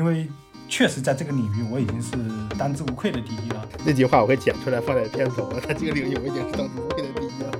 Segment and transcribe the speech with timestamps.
[0.00, 0.26] 因为
[0.66, 2.12] 确实在这个领域我已经是
[2.58, 3.68] 当之无愧的第一了。
[3.84, 7.52] 那句话我会剪出来放在片头， 在这个领域我已经是当之无愧的第一了。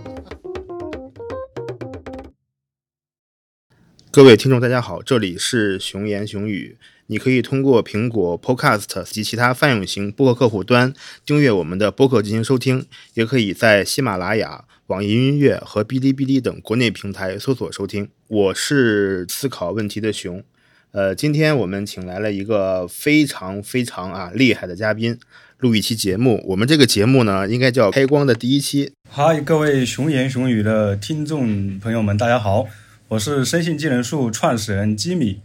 [4.10, 6.78] 各位听众，大家好，这里是熊言熊语。
[7.08, 10.94] 你可以通过苹果 Podcast 及其他泛用型播客客户端
[11.26, 18.08] 订阅我们的播客进行收听，也可以在喜马拉雅、网易云音乐和哔哩哔哩等国内平台搜索收听。
[18.28, 20.42] 我是思考问题的熊。
[20.92, 25.16] 呃，今天我们请来了一个非常非常啊厉害的嘉宾，
[25.58, 26.44] 录一期节目。
[26.48, 28.92] 我们这个节目呢，应该叫开光的第一期。
[29.08, 32.66] 嗨，各位熊言熊语的听众朋友们，大家好，
[33.06, 35.38] 我是生信技能树创始人吉米，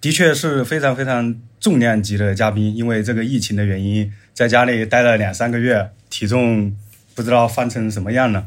[0.00, 2.74] 的确是非常非常重量级的嘉宾。
[2.74, 6.74] 因为这个疫情的原因，在家里待了两三个月，体重
[7.14, 8.46] 不知道翻成什么样了。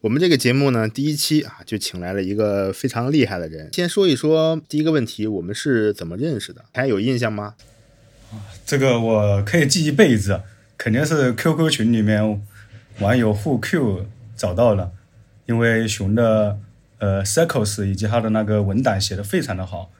[0.00, 3.68] 我们这个节目呢，第一期啊，就请来了一个非常厉害的人。
[3.72, 6.64] 先说一说第一个问题，我们是怎么认识的？
[6.72, 7.56] 还有印象吗？
[8.64, 10.42] 这个我可以记一辈子，
[10.76, 12.40] 肯定是 QQ 群里面
[13.00, 14.92] 网友互 Q 找到了，
[15.46, 16.60] 因为熊的
[16.98, 19.90] 呃 Circles 以及他的那个文档写的非常的好，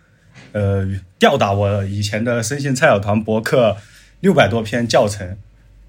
[0.53, 3.77] 呃吊打我以前的生信菜鸟团博客
[4.20, 5.36] 六百多篇教程，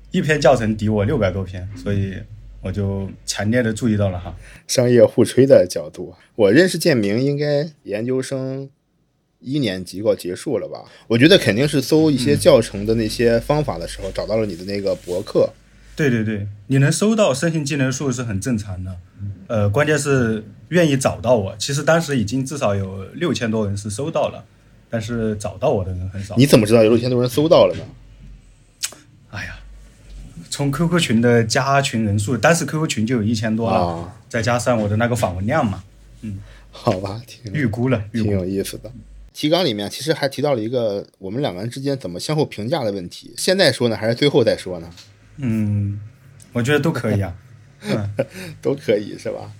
[0.09, 2.15] 一篇教程抵我六百多篇，所以。
[2.61, 4.35] 我就强烈的注意到了哈，
[4.67, 6.13] 商业互吹的角度。
[6.35, 8.69] 我认识建明应该研究生
[9.39, 10.83] 一年级快结束了吧？
[11.07, 15.49] 我觉得肯定是搜一些教程的那些方法的时候，找到了你的那个博客。
[15.95, 18.95] 对对对，你能搜到申请技能树是很正常的。
[19.47, 21.55] 呃，关键是愿意找到我。
[21.57, 24.45] 其实当时已经至少有六千多人是搜到了，
[24.89, 26.35] 但是找到我的人很少。
[26.37, 27.83] 你怎么知道有六千多人搜到了呢？
[30.49, 35.83] 从 QQ 群的加群人数，当时 QQ 群就有一千多了，再加上我的那个访问量嘛，
[36.21, 36.39] 嗯，
[36.71, 38.91] 好吧，挺预估了，挺有意思的。
[39.31, 44.89] 提纲里面其实还提到了一个我们两个人之间怎么相互评价的问题，现在说呢，还是最后再说呢？
[45.37, 46.01] 嗯，
[46.51, 47.33] 我觉得都可以啊，
[48.61, 49.51] 都可以是吧？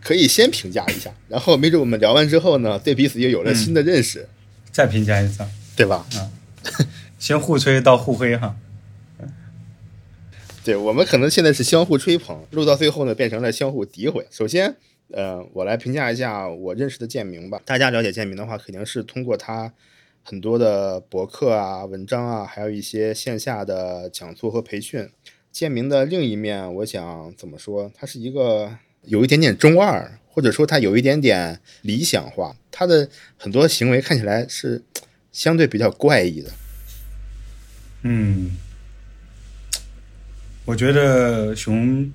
[0.00, 4.28] 可以先评价一下，然后没准我们聊完之后呢，对彼此又有了新的认识，
[4.70, 5.44] 再评价一次，
[5.74, 6.06] 对吧？
[6.14, 6.86] 嗯，
[7.18, 8.54] 先互吹到互黑哈。
[10.66, 14.26] 对我们可能现在是相互吹捧，录到最后呢，变成了相互诋毁。
[14.32, 14.74] 首先，
[15.12, 17.62] 呃，我来评价一下我认识的建明吧。
[17.64, 19.72] 大家了解建明的话，肯定是通过他
[20.24, 25.08] 很多的博客啊、文章啊，还有一些线下的讲座和培训。
[25.52, 27.88] 建明的另一面，我想怎么说？
[27.94, 32.56] 他是一个有一点点中二，或者说他有一点点理想化。
[32.72, 34.82] 他的很多行为看起来是
[35.30, 36.50] 相对比较怪异的。
[38.02, 38.56] 嗯。
[40.66, 42.10] 我觉得熊，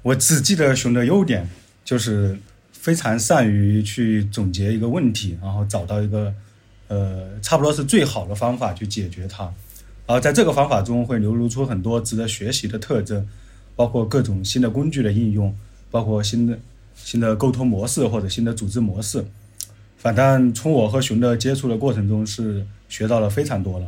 [0.00, 1.46] 我只记得熊的优点
[1.84, 2.38] 就是
[2.72, 6.32] 非常善于去总结一个问题，然后找到一个
[6.88, 9.44] 呃差不多是最好的方法去解决它，
[10.06, 13.28] 然后在这个方法中会流露出很多值得学习的特征，
[13.76, 15.54] 包括各种新的工具的应用，
[15.90, 16.58] 包括新的
[16.94, 19.22] 新的沟通模式或者新的组织模式。
[19.98, 23.86] 反正从我和熊的接触的过程中是学到了非常多了。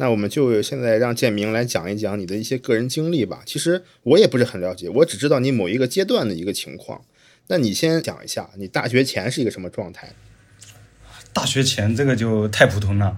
[0.00, 3.42] 那我们就现在让建明来讲一讲你的一些个人经历吧。
[3.44, 7.02] 其实我也不是很了解，我只知道你某一个阶段的一个情况。
[7.48, 10.08] 那你先讲一下，你大学前是一个什么状态？
[11.34, 13.14] 大学前这个就太普通了，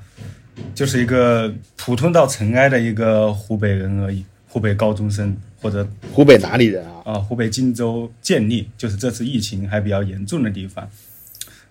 [0.74, 7.02] 就是一个普通到尘埃的一个湖北人而已，湖北高中生或者湖北哪里人啊？
[7.04, 10.90] 啊，湖北荆州建立，就是这次疫情还比较严重的地方。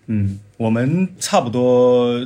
[0.05, 2.25] 嗯，我们差不多。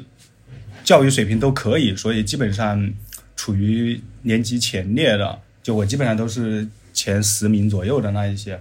[0.86, 2.94] 教育水平都可以，所以基本上
[3.36, 8.58] 处于年级前列的，就我基本上都是前十名左右的那一些，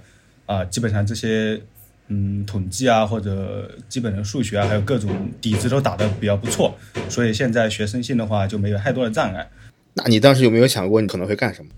[0.46, 1.60] 啊，基本上这些
[2.08, 6.74] 嗯统计啊或者基本的数学啊，还有各种底子都打得比较不错，
[7.10, 9.46] 所以现在学生性的话就没有太多的障碍。
[9.92, 11.70] 那你当时有没有想过你可能会干什么？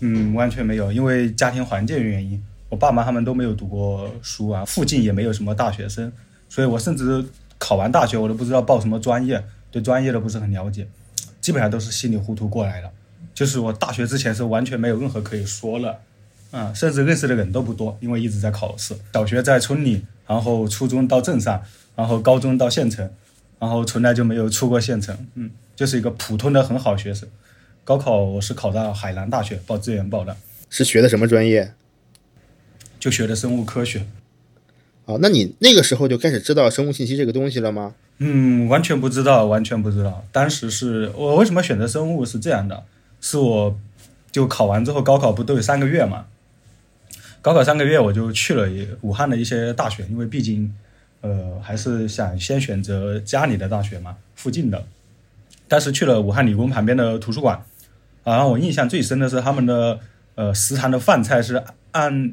[0.00, 6.12] 嗯，完全没有，因为家庭环境原因，我爸妈他们都没有读过书啊，附近也没有什么大学生，
[6.48, 7.24] 所以我甚至
[7.58, 9.42] 考完大学我都不知道报什么专业。
[9.70, 10.88] 对专业的不是很了解，
[11.40, 12.90] 基本上都是稀里糊涂过来的。
[13.34, 16.00] 就是我大学之前是完全没有任何可以说了，
[16.50, 18.96] 嗯，甚至认识的人都不多，因为一直在考试。
[19.12, 21.62] 小学在村里，然后初中到镇上，
[21.94, 23.08] 然后高中到县城，
[23.60, 25.16] 然后从来就没有出过县城。
[25.34, 27.28] 嗯，就是一个普通的很好学生。
[27.84, 30.36] 高考我是考到海南大学，报志愿报的。
[30.68, 31.72] 是学的什么专业？
[32.98, 34.04] 就学的生物科学。
[35.04, 37.94] 哦，那你那个时候就开始知道生物信息这个东西了吗？
[38.18, 40.24] 嗯，完全不知道，完全不知道。
[40.32, 42.82] 当时是我为什么选择生物是这样的，
[43.20, 43.78] 是我
[44.32, 46.26] 就考完之后，高考不都有三个月嘛？
[47.40, 48.68] 高考三个月，我就去了
[49.02, 50.74] 武汉的一些大学，因为毕竟
[51.20, 54.84] 呃，还是想先选择家里的大学嘛，附近的。
[55.68, 57.62] 但是去了武汉理工旁边的图书馆，
[58.24, 60.00] 啊，让我印象最深的是他们的
[60.34, 61.62] 呃食堂的饭菜是
[61.92, 62.32] 按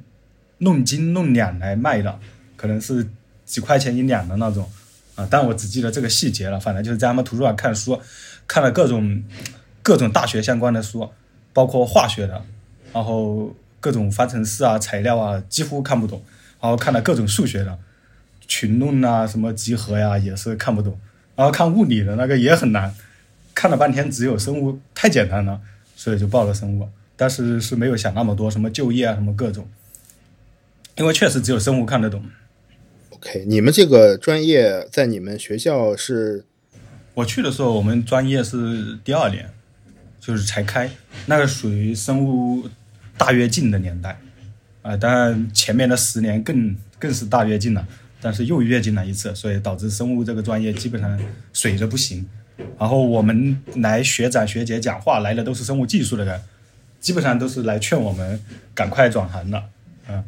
[0.57, 2.19] 弄斤弄两来卖的，
[2.55, 3.07] 可能是
[3.45, 4.67] 几块钱一两的那种
[5.15, 6.59] 啊，但我只记得这个细节了。
[6.59, 7.99] 反正就是在他们图书馆看书，
[8.47, 9.23] 看了各种
[9.81, 11.09] 各种大学相关的书，
[11.53, 12.41] 包括化学的，
[12.93, 16.21] 然后各种方程式啊、材料啊，几乎看不懂。
[16.61, 17.77] 然后看了各种数学的
[18.47, 20.99] 群论啊，什么集合呀，也是看不懂。
[21.35, 22.95] 然后看物理的那个也很难。
[23.53, 25.61] 看了半天，只有生物太简单了，
[25.95, 26.89] 所以就报了生物。
[27.15, 29.67] 但是是没有想那么多，什么就业啊，什么各种。
[30.95, 32.23] 因为确实只有生物看得懂。
[33.25, 36.45] OK，你们这个专业在你们学校是？
[37.15, 39.49] 我去的时候，我们专业是第二年，
[40.19, 40.87] 就是才开，
[41.25, 42.69] 那个属于生物
[43.17, 44.19] 大跃进的年代
[44.83, 44.95] 啊。
[44.95, 47.87] 当然，前面的十年更更是大跃进了，
[48.21, 51.19] 但是又跃进了一次，所以导致生物这个专业基本上
[51.51, 52.23] 水着不行。
[52.77, 56.39] 然后我们来学长学姐讲话来的都是生物技术的人，
[56.99, 58.39] 基本上都是来劝我们
[58.75, 59.63] 赶快转行的，
[60.09, 60.23] 嗯。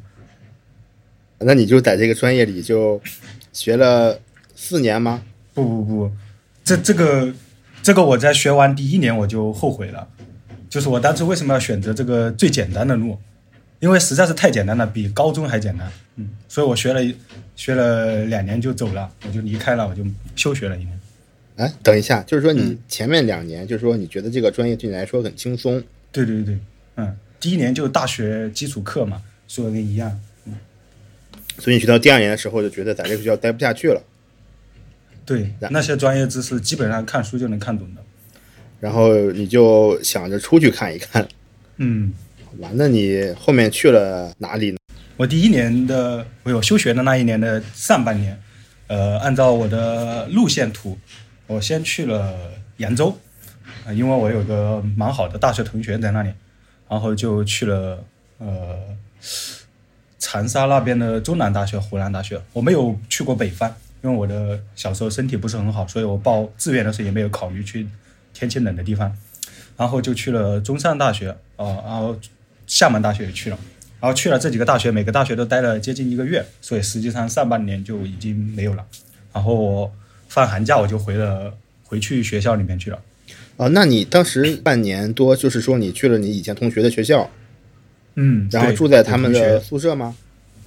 [1.40, 3.00] 那你就在这个专业里就
[3.54, 4.20] 学了
[4.56, 5.22] 四年吗？
[5.54, 6.12] 不不不，
[6.64, 7.34] 这这个
[7.82, 10.08] 这个我在学完第一年我就后悔了，
[10.70, 13.18] 就是我当初为什么要选择这个最简单的路，
[13.80, 17.02] 因为实在是太简单了，比高中还简单，嗯，所以我学了
[17.56, 20.04] 学了两年就走了，我就离开了，我就
[20.36, 21.00] 休学了一年。
[21.58, 26.58] 哎，等一下，就是说你前面两年，就是说你觉得这个专业对你来说很轻松，对对对，
[26.96, 30.20] 嗯，第一年就大学基础课嘛，说的跟一样。
[31.60, 34.02] 所以你学到第二年的时候就觉得在这个学校待不下去了，
[35.26, 38.02] 对，那些专业知识基本上看书就能看懂的。
[38.80, 41.28] 然后你就想着出去看一看，
[41.78, 42.14] 嗯，
[42.46, 42.70] 好吧？
[42.76, 44.78] 那你后面去了哪里呢？
[45.16, 48.40] 我第一年的我有休学的那一年的上半年，
[48.86, 50.96] 呃，按照我的路线图，
[51.48, 52.36] 我先去了
[52.78, 53.18] 扬州，
[53.84, 56.32] 啊、因为我有个蛮好的大学同学在那里，
[56.88, 58.04] 然后就去了
[58.38, 58.78] 呃
[60.30, 62.38] 长沙那边的中南大学、湖南大学。
[62.52, 67.88] 我没有去过北方，因为我的小时候身体不是很好，所以我报志愿的时候也没有考虑去
[68.34, 69.16] 天气冷的地方。
[69.78, 72.20] 然后就去了中山大学，哦、然后
[72.66, 73.58] 厦门大学也去了。
[74.02, 78.86] 然后去了这几个大学，每个大学都待了接近一个月，所以实际上上半年就已经没有了。
[79.32, 79.92] 然后我
[80.28, 81.54] 放寒假我就回了
[81.86, 83.00] 回去学校里面去了。
[83.56, 87.30] 啊，那你当时半年多，就是说你去了你以前同学的学校，
[88.20, 90.16] 嗯，然后住在他们的宿舍吗？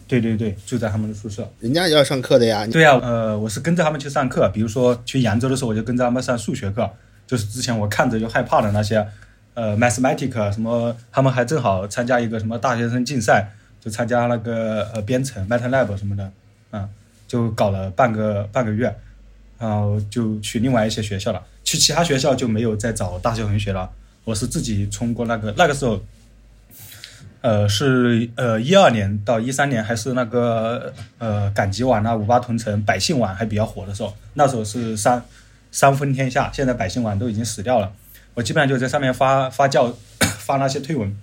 [0.06, 1.49] 对对对，住在他们的宿舍。
[1.58, 2.64] 人家也要上课的呀。
[2.67, 6.88] 对呀、呃，我是跟着他们去上课，比如说去扬州的时候，我就跟着他们上数学课，
[7.26, 9.05] 就是之前我看着就害怕的那些，
[9.55, 16.32] 呃，mathematic 什么，他们还正好参加一个什么大学生竞赛，就参加那个呃编程 MATLAB 什么的，
[16.73, 16.88] 嗯，
[17.26, 18.94] 就搞了半个半个月，
[19.58, 23.91] 然后就去另外一些学校了，去其他学校就没有再找大学同学了，
[24.25, 26.00] 我是自己冲过那个那个时候。
[27.43, 35.23] 呃，是呃一二年到一三年，还是那个呃赶集网啊、五八同城、百姓网还比较火的时候，那时候是三
[35.73, 36.51] 三分天下。
[36.53, 37.91] 现在百姓网都已经死掉了，
[38.35, 39.91] 我基本上就在上面发 发教
[40.21, 41.17] 发那些推文，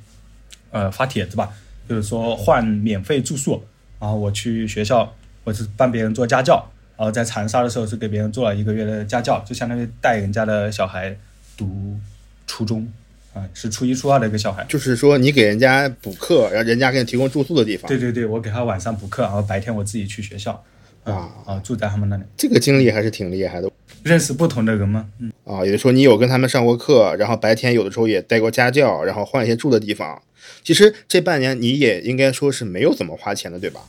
[0.72, 1.54] 呃发帖子吧，
[1.88, 3.64] 就是说换免费住宿，
[4.00, 5.14] 然后我去学校，
[5.44, 6.68] 我是帮别人做家教，
[6.98, 11.16] 然后在长沙的时候是给别人做了一个月的家教，就相当于带人家的小孩
[11.56, 12.00] 读
[12.48, 12.92] 初中，
[13.38, 14.66] 啊、是初一初二的一个小孩。
[14.68, 17.88] 就是说你给人家补课，然后人家给你提供住宿的地方。
[17.88, 20.64] 对对对，我给他晚上补课，然后白天我自己去学校，
[21.04, 23.72] 啊啊啊，住在他们那里，这个经历还是挺厉害的
[24.04, 25.60] 认识不同的人吗，嗯，啊。
[25.66, 30.22] 也就是说你有跟他们上过课，然后白天有的时候也带过家教，然后换一些住的地方。
[30.64, 33.82] 其实这半年你也应该说是没有怎么花钱的，对吧？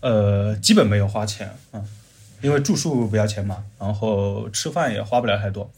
[0.00, 1.84] 呃，基本没有花钱，嗯，
[2.40, 5.70] 因为住宿不要钱嘛，然后吃饭也花不了太多，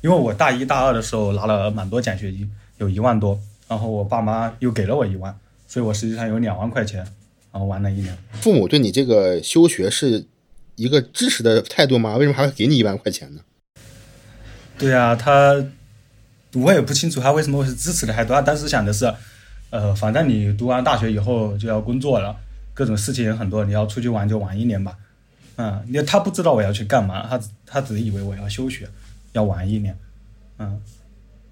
[0.00, 7.00] 因为我大一大二的时候拿了蛮多奖学金，有一万多，然后我爸妈又给了我一万，所以我实际上有两万块钱，
[7.52, 8.16] 然后玩了一年。
[8.32, 10.24] 父母对你这个休学是
[10.76, 12.16] 一个支持的态度吗？
[12.16, 13.40] 为什么还会给你一万块钱呢？
[14.78, 15.54] 对啊，他
[16.54, 18.32] 我也不清楚他为什么会是支持的态度。
[18.32, 19.12] 他当时想的是，
[19.70, 22.34] 呃，反正你读完大学以后就要工作了，
[22.72, 24.96] 各种事情也很多，你要出去玩就玩一年吧。
[25.56, 28.88] 嗯，因为他不知道我要去干嘛，他他只以为我要休学，
[29.32, 29.98] 要玩一年。
[30.58, 30.80] 嗯，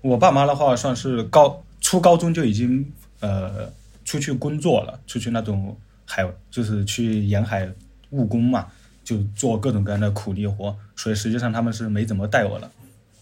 [0.07, 2.87] 我爸妈的话算是高初高中就已经
[3.21, 3.71] 呃
[4.05, 7.69] 出去工作了，出去那种海就是去沿海
[8.11, 8.67] 务工嘛，
[9.03, 12.71] 就做各种各样的苦力活，所以实际上他们是没怎么带我的。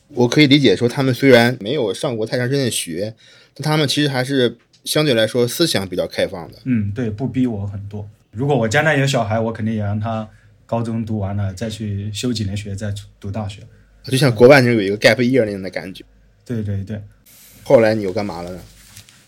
[0.09, 3.15] 我可以理解说，他们虽然没有上过太长时间的学，
[3.55, 6.59] 但他们其实还是相对来说思想比较开放的。
[6.65, 8.07] 嗯，对，不逼我很多。
[8.31, 10.29] 如果我将来有小孩，我肯定也让他
[10.67, 13.63] 高中读完了再去修几年学，再读大学。
[14.05, 16.05] 就像国外那种有一个 gap year 那样的感觉。
[16.45, 17.03] 对对对。
[17.63, 18.61] 后来你又干嘛了呢？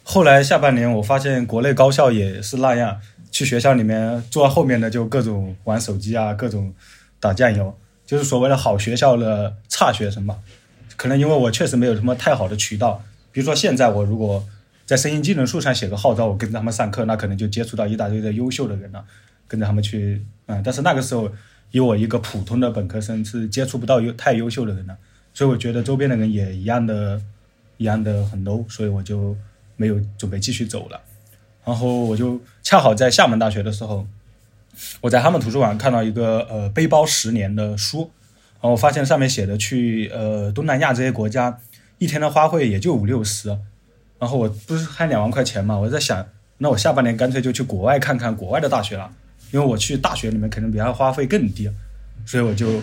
[0.03, 6.73] 后来下半年我发现国内高校也是那样，去学校里面坐在后面的就各种玩手机啊，各种
[7.19, 10.39] 打酱油，就是所谓的好学校的差学生嘛。
[10.97, 14.47] 可能因为我确实没有什么太好的渠道，比如说现在我如果
[14.87, 19.05] 在声音技能树上写个号召，我跟着他们上课，那可能就接触到一大堆的优秀的人了，
[19.49, 20.63] 跟着他们去，嗯。
[20.65, 21.31] 但是那个时候，
[21.73, 24.97] 以我一个普通的本科生是接触不到优太优秀的人了，
[25.37, 27.21] 所以我觉得周边的人也一样的，
[27.77, 29.37] 一样的很 low，所以我就
[29.77, 30.99] 没有准备继续走了。
[31.63, 34.07] 然后我就恰好在厦门大学的时候，
[35.03, 38.11] 我在他们图书馆看到一个呃背包十年的书。
[38.59, 41.57] 然后发现上面写的去呃东南亚这些国家，
[41.99, 43.51] 一天的花费也就五六十，
[44.19, 46.27] 然后我不是还两万块钱嘛，我在想，
[46.59, 49.13] 那我下半年干脆就去国外看看国外的大学了，
[49.53, 51.71] 因为我去大学里面可能比他花费更低，
[52.25, 52.81] 所以我就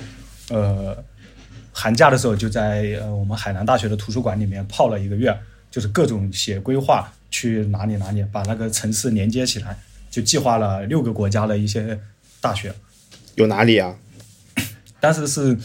[0.51, 0.95] 呃
[1.73, 5.35] 寒假的时候就在呃我们海南大学的图书馆里面泡了一个月，
[5.71, 9.75] 就是各种写规划去哪里哪里，把那个城市连接起来，
[10.11, 11.99] 就计划了六个国家的一些
[12.39, 12.71] 大学，
[13.35, 13.97] 有哪里啊？
[14.99, 15.57] 当时是，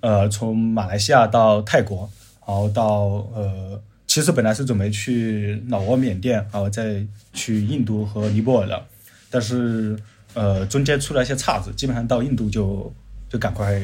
[0.00, 2.08] 呃，从马来西亚到泰国，
[2.46, 7.04] 然后到呃，其实本来是准备去老挝、缅甸，然后再
[7.34, 8.86] 去印度和尼泊尔的，
[9.28, 9.98] 但是
[10.32, 12.90] 呃，中间出了一些岔子，基本上到印度就
[13.28, 13.78] 就赶快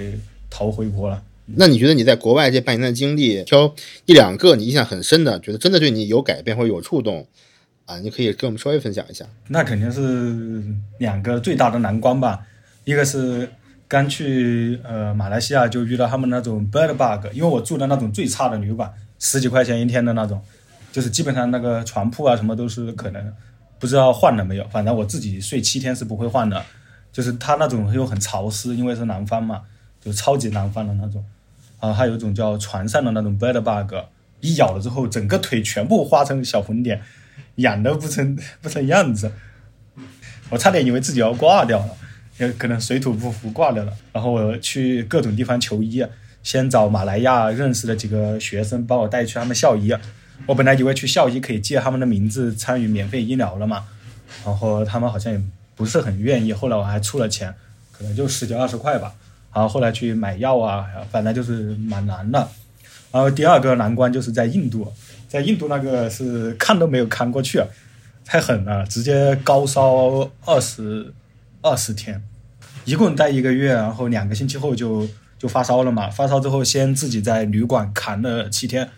[0.48, 1.22] 逃回国了。
[1.46, 3.75] 那你觉得你在国外这半年的经历，挑
[4.06, 7.26] 一两个你印象很深的，觉得真的对你有改变或者有触动
[7.87, 7.99] 啊？
[7.99, 9.25] 你可以跟我们稍微分享一下。
[9.49, 10.62] 那肯定是
[10.99, 12.46] 两个最大的难关吧，
[12.84, 13.49] 一个是。
[13.88, 20.40] 刚去呃马来西亚就遇到他们那种 bed bug，因为我住的那种最差的旅馆，十几块钱一天的那种，
[20.90, 23.30] 就是基本上那个床铺啊什么都是可能
[23.78, 26.64] 不知道换了没有，反正我自己睡七天是不会换的。
[27.12, 29.61] 就是它那种又很潮湿，因为是南方嘛，
[30.04, 31.25] 就超级南方的那种。
[31.80, 33.94] 啊，还有一种叫船上的那种 bed bug，
[34.40, 37.02] 一咬了之后整个腿全部化成小红点，
[37.56, 39.32] 痒的不成不成样子，
[40.50, 41.97] 我差点以为自己要挂掉了。
[42.38, 46.04] 也可能水土不服挂掉了，然后我去各种地方求医，
[46.42, 49.92] 先找马来亚认识的几个学生帮我带去他们校医。
[50.47, 53.85] 我本来以为去校医可以借他们的名字参与免费医疗了嘛，
[54.44, 55.40] 然后他们好像也
[55.76, 56.52] 不是很愿意。
[56.52, 57.54] 后来我还出了钱，
[57.92, 59.14] 可能就十几二十块吧。
[59.54, 62.49] 然后后来去买药啊，反正就是蛮难的。
[63.11, 64.92] 然后第二个难关就是在印度，
[65.28, 67.62] 在印度那个是看都没有看过去，
[68.25, 71.12] 太狠了，直接高烧二十。
[71.64, 72.21] 二十天，
[72.85, 76.11] 一共待一个月，然后两个星期后就就发烧了嘛。
[76.11, 78.88] 发烧之后，先自己在旅馆扛了七天，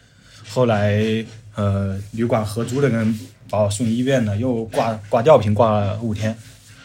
[0.49, 1.23] 后来
[1.57, 3.21] 呃旅馆合租的人
[3.51, 6.35] 把我送医院了，又挂挂吊瓶挂了五天，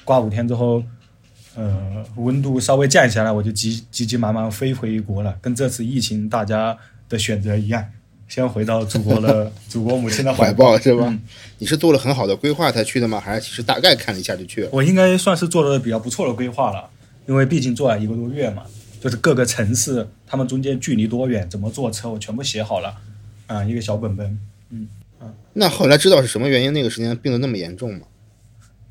[0.04, 0.84] 挂五天之后，
[1.62, 5.38] 呃温度稍微降下来，我就急急急忙忙飞回国了。
[5.42, 6.78] 跟这次疫情大家
[7.10, 7.86] 的选择一样。
[8.30, 11.12] 先回到祖国的 祖国母亲的怀抱是吧？
[11.58, 13.20] 你是做了很好的规划才去的吗？
[13.20, 14.70] 还是其实大概看了一下就去了？
[14.72, 16.88] 我应该算是做了比较不错的规划了，
[17.26, 18.62] 因为毕竟做了一个多月嘛，
[19.02, 22.96] 就是各个城市他们中间距离多远，怎么坐车，我全部写好了，
[23.48, 24.28] 啊，一个小本本，
[24.70, 24.88] 嗯
[25.22, 25.34] 嗯。
[25.54, 26.72] 那后来知道是什么原因？
[26.72, 28.02] 那个时间病得那么严重吗？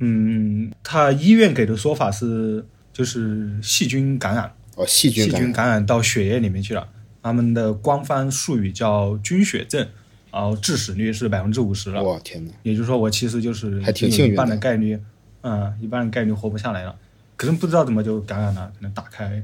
[0.01, 6.89] 嗯，他医院给的说法是就是细菌感染哦，细菌细菌感染到血液里面去了。
[7.21, 9.87] 他们的官方术语叫菌血症，
[10.33, 12.03] 然后致死率是百分之五十了。
[12.03, 12.53] 哇天哪！
[12.63, 14.99] 也就是说，我其实就是还挺幸运一半的概率，
[15.43, 16.97] 嗯，一半的概率活不下来了。
[17.37, 19.43] 可是不知道怎么就感染了，可能打开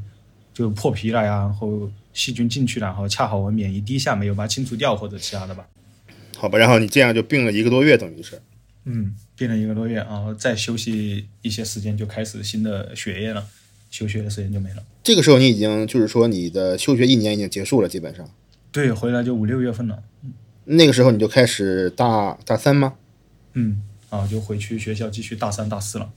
[0.55, 5.67] 就破皮了呀，然后细菌进去了，然后恰好我免疫低下，没有把它清除掉或者其他的吧。
[6.39, 8.41] 好吧，然后你这样就病了一个多月，等于是。
[8.85, 13.47] 嗯，病了一个多月，然后再休息一些时间，就开始新的学业了。
[13.91, 14.83] 休学的时间就没了。
[15.05, 18.29] 这个时候你已经就是说你的休学一年已经结束了，基本上。
[18.73, 20.03] 对，回来就五六月份了。
[20.65, 22.95] 那个时候你就开始大大三吗？
[23.53, 26.11] 嗯，啊，就回去学校继续大三大四了。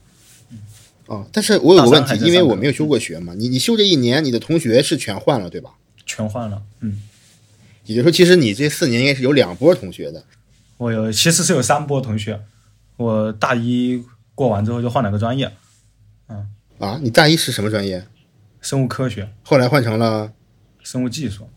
[0.50, 0.58] 嗯，
[1.06, 3.32] 哦，但是我有个问题，因为我没有休过学嘛。
[3.34, 5.74] 你你休这一年，你的同学是全换了对吧？
[6.04, 7.00] 全换了，嗯。
[7.86, 10.24] 也就是说，其实你这四年应该是有两波同学的。
[10.78, 12.40] 我有，其实是有三波同学。
[12.98, 15.50] 我大一过完之后就换了个专业。
[16.28, 16.46] 嗯。
[16.78, 18.06] 啊，你大一是什么专业？
[18.60, 19.32] 生物科学。
[19.42, 20.32] 后来换成了
[20.82, 21.48] 生物技术。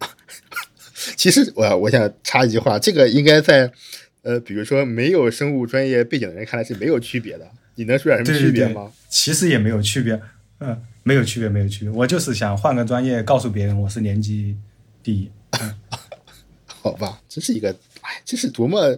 [1.16, 3.72] 其实我我想插一句话，这个应该在
[4.22, 7.50] 呃，比如说没有生物专业背景的人看来是没有区别的。
[7.76, 8.92] 你能说点什么区别吗？
[9.08, 10.20] 其实也没有区别，
[10.60, 11.90] 嗯，没有区别，没有区别。
[11.90, 14.56] 我就是想换个专业，告诉别人我是年级
[15.02, 15.30] 第一。
[16.66, 17.70] 好吧，这是一个，
[18.02, 18.96] 哎，这是多么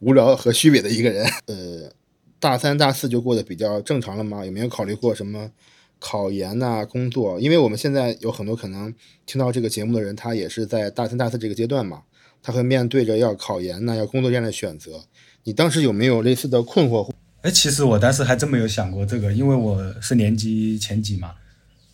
[0.00, 1.26] 无聊和虚伪的一个人。
[1.46, 1.90] 呃。
[2.38, 4.44] 大三、大四就过得比较正常了吗？
[4.44, 5.50] 有没有考虑过什么
[5.98, 12.02] 考研呐、工作，因为我们现在有很多可能听到这个节目的人，他也是在大三、大四这个阶段嘛，
[12.42, 15.04] 他会面对着要考研呐、要工作这样的选择。
[15.44, 17.10] 你当时有没有类似的困惑？
[17.40, 21.32] 哎，其实我当时还真没有想过这个，因为我是年级前几嘛，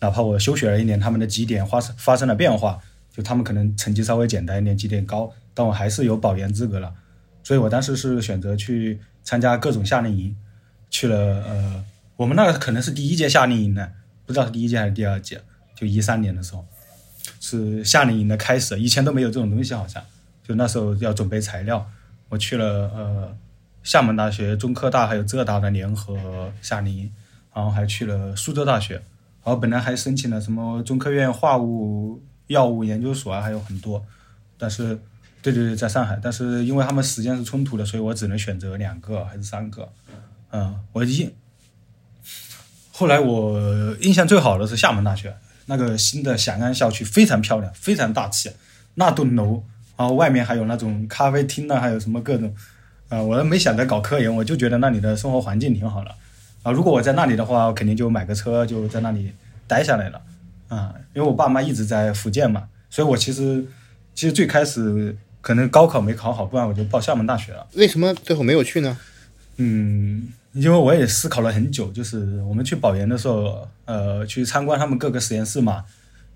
[0.01, 2.77] 哪怕我休学了一年，他们的绩点发生发生了变化，
[3.15, 6.93] 就他们可能成绩稍微简单一点，绩点高，但我还是有保研资格了，
[7.43, 10.35] 所以我当时是选择去参加各种夏令营，
[10.89, 11.85] 去了呃，
[12.15, 13.91] 我们那可能是第一届夏令营呢，
[14.25, 15.41] 不知道是第一届还是第二届，
[15.75, 16.65] 就一三年的时候，
[17.39, 20.01] 是夏令营的开始，以前都没有这种东西，好像
[20.47, 21.87] 就那时候要准备材料，
[22.29, 23.37] 我去了呃。
[23.83, 27.11] 厦门大学、中科大还有浙大的联合夏令营，
[27.53, 34.01] 然后还去了苏州大学，然后本来还申请了什么中科院化物药物研究所啊，还有很多，
[34.57, 34.97] 但是，
[35.43, 39.87] 对对对，在上海，但是因为他们时间是冲突的，所以我只能选择两个还是三个，
[40.51, 41.31] 嗯，我印。
[42.91, 45.35] 后来我印象最好的是厦门大学
[45.65, 48.51] 那个新的翔安校区，非常漂亮，非常大气，
[48.95, 49.63] 那栋楼，
[49.97, 52.55] 然后外面还有那种咖啡厅呢，还有什么各种。
[53.09, 56.09] 啊，我没想着搞科研，我就觉得那里的生活环境挺好的。
[56.63, 59.31] 啊，如果我在那里的话，我肯定就买个车就在那里
[59.67, 60.21] 待下来了。
[60.67, 63.63] 啊，因为我爸妈一直在福建嘛，所以我其实
[64.15, 67.67] 其实最开始可能高考没考好，不然我就报厦门大学了。
[67.75, 68.97] 为什么最后没有去呢？
[69.57, 75.83] 嗯，因为我也思考了很久，就是我们去保研的时候，呃，去参观他们各个实验室嘛，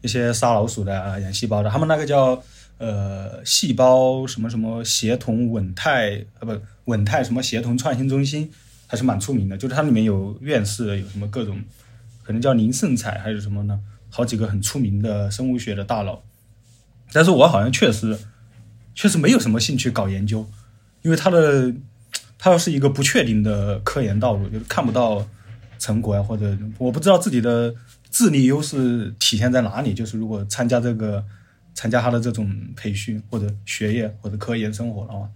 [0.02, 2.44] 一些杀老鼠的、养细胞的，他们那个叫。
[2.80, 8.52] 呃，细胞什么什么协同稳态啊，不稳态什么协同创新中心
[8.86, 11.60] 还是蛮出名的，就是它里面有院士，有什么各种，
[12.22, 13.80] 可能叫林盛彩还是什么呢？
[14.12, 16.22] 好几个很出名的生物学的大佬。
[17.12, 18.16] 但是我好像确实
[18.98, 20.46] 确实没有什么兴趣搞研究，
[21.04, 21.74] 因为他的
[22.38, 25.26] 他要是一个不确定的科研道路，就是看不到
[25.80, 27.74] 成果呀，或者我不知道自己的
[28.12, 29.94] 智力优势体现在哪里。
[29.94, 31.24] 就是如果参加这个。
[31.80, 35.30] 参加他的这种培训或者学业或者科研生活的话，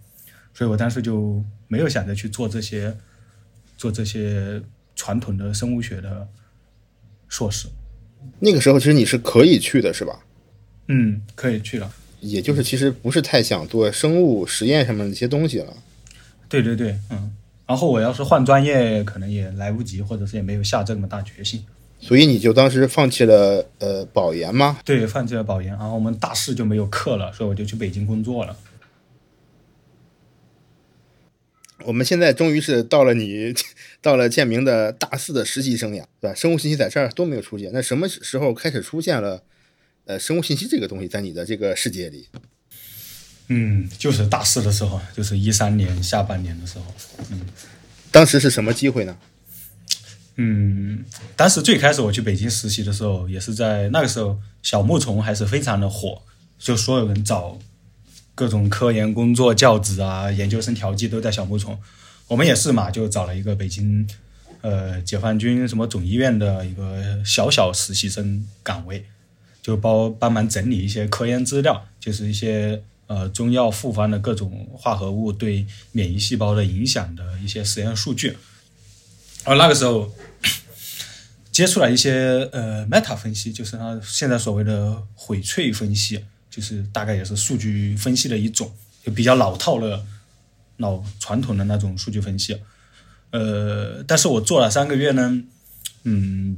[0.55, 2.97] 所以我当时就没有想着去做这些，
[3.77, 4.59] 做这些
[4.95, 6.27] 传统的生物学的
[7.27, 7.67] 硕士。
[8.39, 10.19] 那个时候其实你是可以去的，是吧？
[10.87, 11.93] 嗯，可以去了。
[12.21, 15.73] 也就是其实不是太想做生物实验上面的一些东西了。
[16.47, 17.35] 对对对，嗯。
[17.67, 21.65] 然后我要是换专业，可能也来不及，或者是也没有下这么大决心。
[21.99, 24.79] 所以你就当时放弃了呃保研吗？
[24.83, 28.57] 对，放弃了保研，然后我们大四就没有课了，所以我就去北京工作了。
[31.85, 33.53] 我们现在终于是到了你
[34.01, 36.33] 到了建明的大四的实习生涯，对吧？
[36.35, 39.41] 生物信息在这儿都没有出现，那什么时候开始出现了
[40.05, 42.27] 呃生物信息这个东西在你的这个世界里？
[43.47, 46.85] 嗯，就是大四的时候，就是一三年下半年的时候。
[47.31, 47.41] 嗯，
[48.09, 49.17] 当时是什么机会呢？
[50.37, 51.03] 嗯，
[51.35, 56.21] 当时最开始我去北京实习的时候，也是在那个时候，小木虫还是非常的火，
[56.57, 57.59] 就所有人找
[58.33, 61.77] 各种科研工作、教职啊、研究生调剂都在小木虫。
[62.27, 64.07] 我们也是嘛，就找了一个北京，
[64.61, 69.05] 呃，解放军什么总医院的一个小小实习生岗位，
[69.61, 78.37] 就包帮忙整理一些科研资料，就是一些呃中药复方的各种化合物对免疫细胞的影响的一些实验数据。
[79.43, 80.11] 而那个时候，
[81.51, 88.71] 接触了一些呃 meta 分析，就是它现在所谓的荟萃分析，就是大概也是数据分析的一种，
[89.03, 90.05] 就比较老套了，
[90.77, 92.57] 老传统的那种数据分析。
[93.31, 95.41] 呃，但是我做了三个月呢，
[96.03, 96.57] 嗯，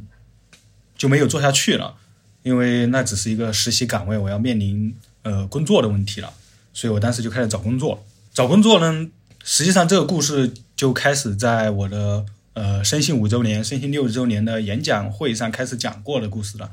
[0.97, 1.95] 就没有做下去了，
[2.43, 6.31] 因为那只是一个实习岗位，我要面临呃工作的问题了，
[6.73, 8.05] 所以我当时就开始找工作。
[8.33, 9.09] 找工作呢，
[9.43, 12.25] 实际上这个故事就开始在我的。
[12.55, 16.69] 呃，生信五周年、生信六周年的演讲会上开始讲过的故事了，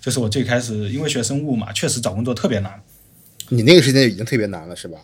[0.00, 2.80] 就是我最开始因为学生物嘛，确实找工作特别难。
[3.48, 4.96] 你那个时间已经特别难了，是吧？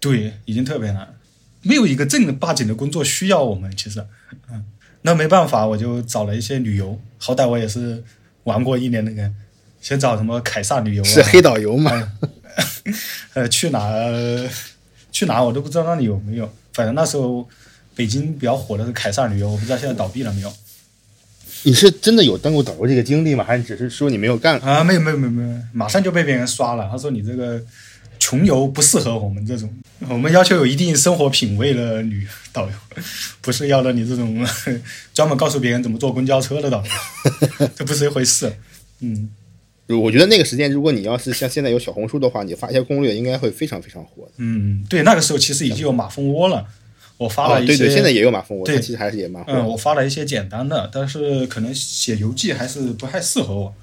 [0.00, 1.18] 对，已经特别难，
[1.60, 3.70] 没有一个正儿八经的工作需要我们。
[3.76, 4.02] 其实，
[4.50, 4.64] 嗯，
[5.02, 8.02] 那没办法，我就找了一些旅游，好歹我也是
[8.46, 9.30] 玩过一年那个，
[9.80, 12.12] 先找什么凯撒旅游，是黑导游嘛？
[13.34, 13.80] 呃，去哪
[15.12, 17.48] 去哪我都不知道那里有没有，反正那时候。
[17.96, 20.52] 北京比较火的是凯撒旅游，我不知道现在倒闭了没有。
[21.62, 23.42] 你是真的有当过导游这个经历吗？
[23.42, 24.60] 还是只是说你没有干？
[24.60, 26.86] 啊，没有没有没有没有，马上就被别人刷了。
[26.90, 27.58] 他说你这个
[28.26, 29.72] 穷游不适合我们这种，
[30.08, 32.72] 我们要求有一定生活品味的女导游，
[33.40, 34.44] 不是要的你这种
[35.14, 38.52] 专门告诉别人怎么坐公交车的导游， 这不是一回事。
[38.98, 39.30] 嗯，
[39.86, 44.32] 我觉得那个时间，如果你要是像现在有小红书的话，你发一些攻略，应该会非常非常火的。
[44.38, 46.66] 嗯，对，那个时候其实已经有马蜂窝了。
[47.18, 49.52] 我发了一些，对对，现在也有马蜂窝，对其实还是也蛮火。
[49.52, 53.74] 嗯，我发了一些简单的，但是可能写游记还是不太适合我。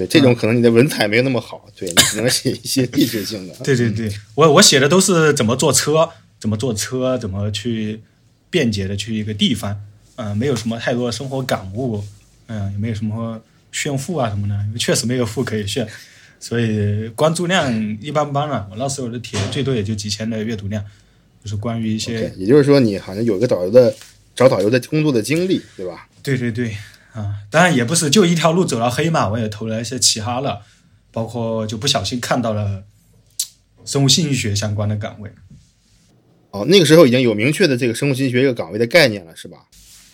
[0.00, 3.54] 对，这种可能你的文采没有那么好，对你只能写一些励志性的。
[3.62, 6.08] 对对对，我我写的都是怎么坐车，
[6.38, 8.00] 怎么坐车，怎么去
[8.48, 9.78] 便捷的去一个地方，
[10.16, 12.02] 嗯、没有什么太多的生活感悟，
[12.46, 13.38] 嗯、也没有什么
[13.72, 15.86] 炫富啊什么的，因为确实没有富可以炫，
[16.38, 18.66] 所以关注量一般般了。
[18.70, 20.82] 我那时候的帖最多也就几千的阅读量，
[21.44, 23.94] 就是关于一些也就是说你好像有一个导游的
[24.34, 26.08] 找导游的工作的经历，对吧？
[26.22, 26.74] 对对对，
[27.12, 30.62] 啊，当然也不是就一条路走到黑嘛，我也投了一些其他的，
[31.10, 32.84] 包括就不小心看到了
[33.84, 35.30] 生物信息学相关的岗位。
[36.50, 39.66] 哦，那个时候已经有明确的这个生物信息学这个岗位的概念了，是吧？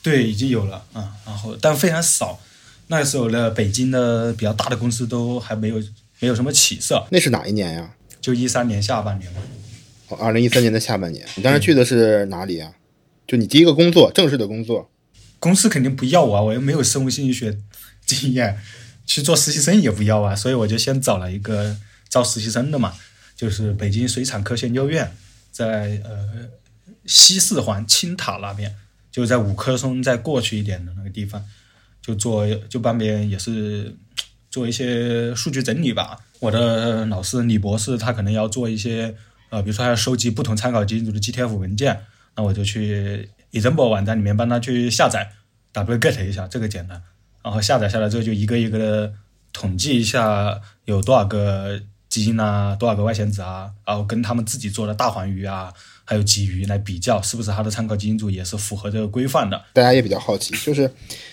[0.03, 2.39] 对，已经有了啊、然后但非常少。
[2.89, 5.83] 那时候的北京的比较大的公司都还没有
[6.21, 7.95] 没有什么起色，那是哪一年呀？
[8.21, 9.41] 就一三年下半年嘛。
[10.09, 11.27] 哦，二零一三年的下半年。
[11.35, 12.73] 你当时去的是哪里啊？
[13.27, 14.89] 就你第一个工作，正式的工作。
[15.39, 17.59] 公司肯定不要我啊，我又没有生物信息学
[18.05, 18.59] 经验，
[19.07, 21.77] 去做实习生也不要啊，所以我就先找了一个
[22.09, 22.95] 招实习生的嘛，
[23.37, 25.15] 就是北京水产科学研究院，
[25.53, 26.49] 在呃
[27.05, 28.75] 西四环青塔那边，
[29.13, 31.45] 就在五棵松再过去一点的那个地方，
[32.01, 33.95] 就做就帮别人也是
[34.51, 36.19] 做一些数据整理吧。
[36.41, 39.15] 我的老师李博士他可能要做一些
[39.51, 42.01] 呃，比如说他要收集不同参考基因组的 GTF 文件，
[42.35, 43.29] 那我就去
[43.61, 45.33] Example 网站里面帮他去下载
[45.73, 47.03] wget 一下，这个简单。
[47.43, 49.13] 然后下载下来之后，就一个一个的
[49.53, 55.73] 统计一下有多少个基因啊，多少个外显子啊，然后跟他们自己做的大黄鱼啊，
[56.05, 59.63] 还有鲫鱼来比较，是不是它的参考基因组也是符合这个规范的。
[59.73, 60.91] 大家也比较好奇，就是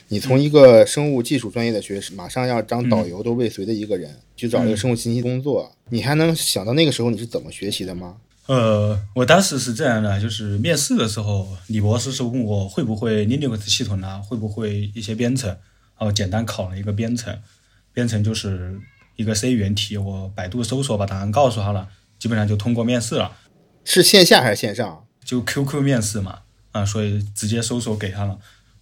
[0.09, 8.17] 你从一个生物技术专业的学生，马上要当导游都未遂的一个人，去找一个生物信息工作，你还能想到那个时候你是怎么学习的吗？
[8.47, 17.39] 呃，我当时是这样的，就是面试的时候，李博士是问我会不会 Linux 系统啊，会不会一些编程，然后简单考了一个编程，
[17.93, 18.77] 编程就是
[19.15, 21.87] 一个 C 语言题，我百度搜索把答案告诉他了，
[22.19, 23.31] 基本上就通过面试了，
[23.85, 25.05] 是线下还是线上？
[25.23, 26.39] 就 QQ 面试嘛，
[26.73, 28.37] 啊，所以直接搜索给他了，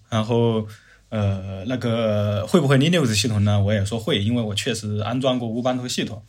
[0.10, 0.68] 然后
[1.10, 3.62] 呃，那个会不会 Linux 系统呢？
[3.62, 6.24] 我也说会，因为我确实安装过乌班图系统，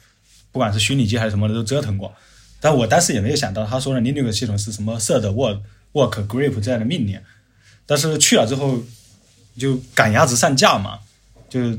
[0.50, 2.12] 不管是虚拟机还是什么的都折腾过。
[2.62, 5.60] 但我当时也没有想到，他说的 Linux 系统是什么 set work
[5.92, 7.20] work grep 这样的命令。
[7.84, 8.80] 但是去了之后，
[9.58, 11.00] 就赶鸭子上架嘛，
[11.48, 11.76] 就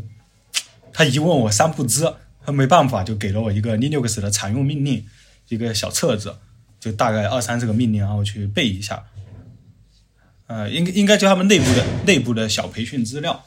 [0.92, 2.14] 他一问我三不知，
[2.46, 5.06] 他没办法，就给了我一个 Linux 的常用命令，
[5.48, 6.36] 一个小册子，
[6.82, 9.06] 就大概二三十个命令，然后去背一下。
[10.48, 13.46] 呃，应该应该就他们内部的内部的小培训资料，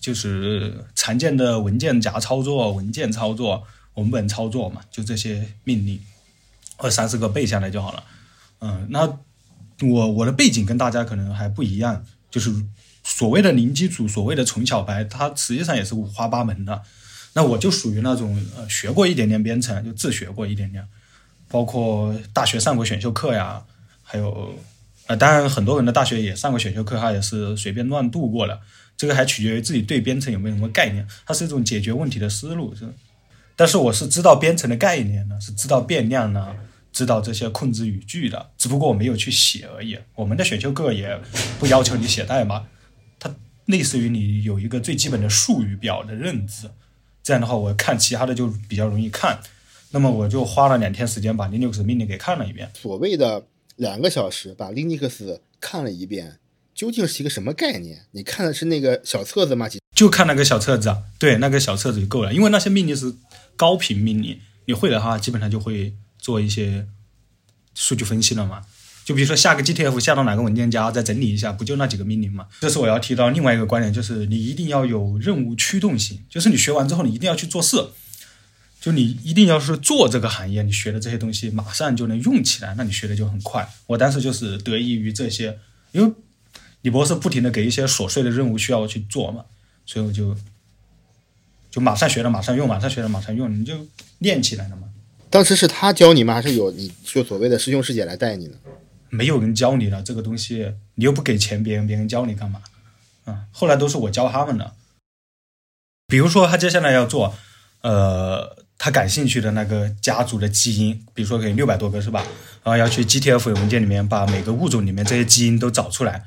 [0.00, 3.62] 就是常见的文件夹操作、文件操作、
[3.94, 6.00] 文本操作嘛，就这些命令，
[6.80, 8.02] 二三十个背下来就好了。
[8.60, 9.06] 嗯，那
[9.82, 12.52] 我我的背景跟大家可能还不一样，就是
[13.02, 16.82] 所谓的零基础，所谓的纯小白，它实际上也是五花八门的。
[17.32, 20.84] 那我就属于那种呃学过一点点编程，就自学过一点点，
[21.48, 23.62] 包括大学上过选修课呀，
[24.02, 24.54] 还有
[25.06, 28.60] 呃，当然很多人的大学也上过选修课，他也是随便乱度过的。
[28.96, 32.86] 这个还取决于自己对编程有没有什么概念，它是一种解决问题的思路，是。
[33.56, 36.54] 但是我是知道编程的概念呢，是知道变量呢，
[36.92, 39.98] 知道这些控制语句的，只不过我没有去写而已。
[40.14, 41.20] 我们的选修课也
[41.58, 42.66] 不要求你写代码，
[43.18, 43.34] 它
[43.66, 46.68] 类似于你有一个最基本的术语表的认知。
[47.22, 49.40] 这样的话，我看其他的就比较容易看。
[49.92, 52.70] 那么我就花了两天时间把 Linux 命令给看了一遍。
[52.74, 53.44] 所谓的
[53.76, 56.38] 两个小时把 Linux 看了一遍，
[56.74, 58.06] 究竟是一个什么概念？
[58.12, 59.68] 你看的是那个小册子吗？
[59.94, 63.14] 就看那个小册子啊，对，那个小册子就够了，因为那些命令是
[63.56, 66.86] 高频命令，你会的话，基本上就会做一些
[67.74, 68.62] 数据分析了嘛。
[69.02, 72.46] 就比如说下个 GTF 下到哪个文件夹，再整理一下，不就那几个命令嘛？
[72.60, 77.88] 这是我要提到另外一个观点，就是你一定要有任务驱动性，就是你学完之后，你一定要去做事，
[78.80, 83.68] 就你一定要是做这个行业，你学的这些东西马上就能用起来，那你学的就很快。
[83.86, 85.58] 我当时就是得益于这些，
[85.90, 86.14] 因为
[86.82, 89.44] 李博士不停的给一些琐碎的任务需要我去做嘛，
[89.86, 90.36] 所以我就
[91.70, 93.74] 就马上学了，马上用，马上学了，马上用，你就
[94.18, 94.89] 练起来了嘛。
[95.30, 96.34] 当时是他教你吗？
[96.34, 98.56] 还是有你就所谓的师兄师姐来带你呢？
[99.08, 102.60] 没有人教你了，这个东西你又不给钱别人，别人教你干嘛？
[103.24, 104.72] 啊，后来都是我教他们的。
[106.08, 107.34] 比如说他接下来要做，
[107.82, 112.24] 呃，他感兴趣的那个家族的基因，比如说给六百多个是吧？
[112.64, 116.26] 然后要去 GTF 文件里面把每个物种里面这些基因都找出来，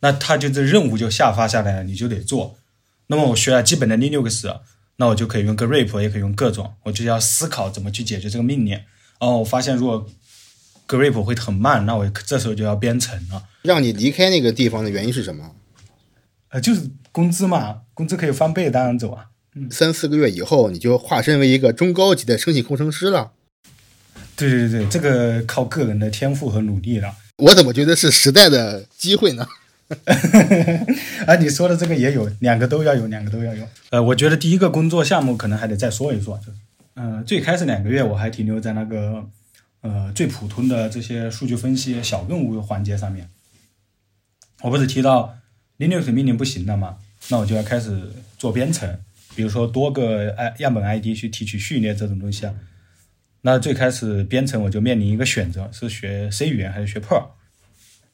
[0.00, 2.58] 那他就这任务就下发下来了，你就得做。
[3.08, 4.60] 那么我学了基本的 Linux，
[5.00, 8.72] 那我就可以用个 grep，也可以用各种，我就要思考怎么去解决这个命令。
[8.72, 10.06] 然后我发现如果
[10.86, 13.42] grep 会很慢，那我这时候就要编程了。
[13.62, 15.52] 让你离开那个地方的原因是什么？
[16.50, 16.82] 呃，就是
[17.12, 19.24] 工资嘛，工资可以翻倍，当然走啊。
[19.70, 23.32] 三四个月以后，你就化身为一个中高级的声信工程师了。
[24.36, 27.14] 对对对，这个靠个人的天赋和努力了。
[27.38, 29.46] 我怎么觉得是时代的机会呢？
[31.26, 33.66] 啊，你说的这个也有，两个都要有，两个都要有。
[33.90, 36.52] 呃，我觉得第一个工作项目可能还得再说一说，就，
[36.94, 39.26] 呃，最开始两个月我还停留在那个，
[39.80, 43.28] 呃，最普通的这些数据分析小任务环节上面。
[44.62, 45.36] 我不是提到
[45.78, 46.98] Linux 命令不行了吗？
[47.28, 48.98] 那我就要开始做编程，
[49.34, 52.54] 比如说多个 i 样本 ID 去提取序列这种东西啊。
[53.42, 57.30] 那最开始编程我就面临一个选择，是学 C 语言还是学 Perl？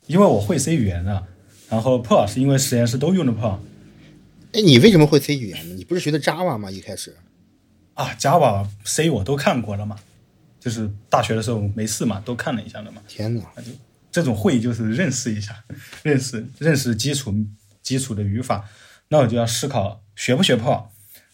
[0.07, 1.27] 因为我会 C 语言啊。
[1.69, 3.59] 然后 Perl 是因为实验室都用的 Perl，
[4.53, 5.75] 哎，你为什么会 C 语言呢？
[5.75, 6.71] 你不是学的 Java 吗？
[6.71, 7.15] 一开始
[7.95, 9.97] 啊，Java、C 我都看过了嘛，
[10.61, 13.03] 就是大学的时候没事嘛，都看了一下的嘛。
[13.09, 13.73] 天哪，就
[14.13, 15.65] 这种会就是认识一下，
[16.05, 17.35] 认识认识基础
[17.83, 18.69] 基础的语法，
[19.09, 20.85] 那我就要思考学不学 Perl。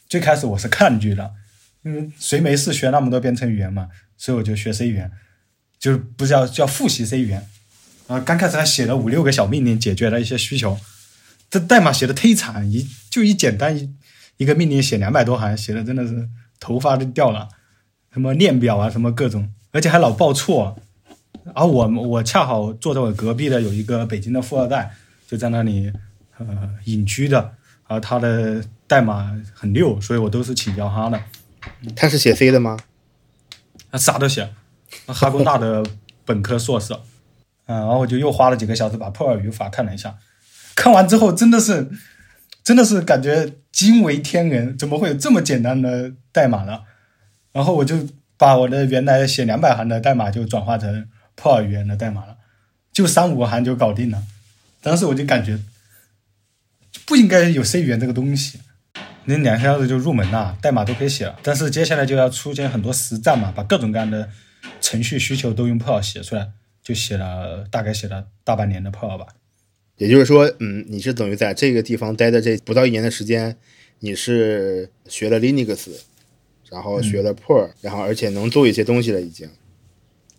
[0.09, 1.33] 最开始我是抗拒的，
[1.85, 5.11] 因为谁没事学那么多编程语言嘛，所以我就学 C 语言，
[5.79, 7.47] 就是不是要叫复习 C 语言。
[8.13, 10.79] 啊，刚开始还写了五六个小命令，解决了一些需求。
[11.49, 13.91] 这代码写的忒惨，一就一简单一
[14.37, 16.29] 一个命令写两百多行，写的真的是
[16.61, 17.49] 头发都掉了。
[18.13, 20.77] 什么链表啊，什么各种，而且还老报错。
[21.55, 24.95] 而我我恰好坐在我隔壁的有一个北京的富二代，
[25.27, 25.91] 就在那里
[26.37, 26.47] 呃
[26.85, 31.19] 隐居的，而他的代码很溜，所以我都是请教他的。
[31.97, 32.79] 他是写 C 的吗？
[33.91, 34.53] 他啥都写，
[35.07, 35.83] 哈工大的
[36.27, 36.95] 本科硕士。
[37.73, 40.15] 嗯，然后我就又花了几个小时把破尔语法看了一下，
[40.75, 41.89] 看完之后真的是，
[42.63, 46.81] 真的是感觉惊为天人，怎么会有这么简单的代码呢？
[47.53, 48.07] 然后我就
[48.37, 52.37] 把我的原来写两百行的代码就转化成破尔语言的代码了，
[52.93, 54.23] 就三五行就搞定了。
[54.83, 55.59] 当时我就感觉
[57.07, 58.61] 不应该有 C 语言这个东西，
[59.25, 61.39] 那两个小时就入门了，代码都可以写了。
[61.43, 64.29] 但是接下来就要出现很多实战嘛，把各种各样的
[64.81, 66.49] 程序需求都用破尔写出来。
[66.83, 69.27] 就写了大概写了大半年的 Perl 吧，
[69.99, 73.57] 也就是说，嗯，你是等于在这个地方待的这不到一年的时间，
[74.01, 75.91] 你是学了 Linux，
[76.69, 79.49] 然后学了 Perl，然后而且能做一些东西了已经。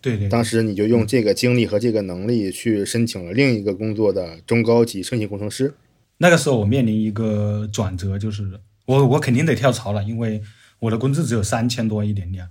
[0.02, 0.28] 对对。
[0.28, 5.72] 当时你就用这个精力和这个能力去申请了另一个工作的中高级声信工程师。
[6.18, 10.42] 那个时候我面临一个转折，就是我我肯定得跳槽了，因为
[10.80, 12.46] 我的工资只有三千多一点点，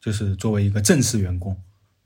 [0.00, 1.54] 就是作为一个正式员工。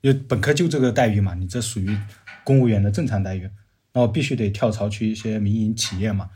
[0.01, 1.97] 因为本科就这个待遇嘛，你这属于
[2.43, 3.49] 公务员的正常待遇，
[3.93, 6.29] 那我必须得跳槽去一些民营企业嘛。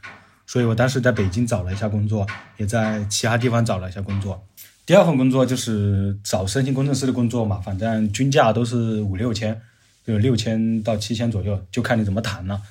[0.45, 4.45] 所以我当时在北京找了一下工作，也在其他地方找了一下工作。
[4.86, 9.62] 第二份工作就是找声信工程师的工作嘛，反正均价都是五六千，
[10.06, 12.62] 就六千到七千左右，就看你怎么谈了。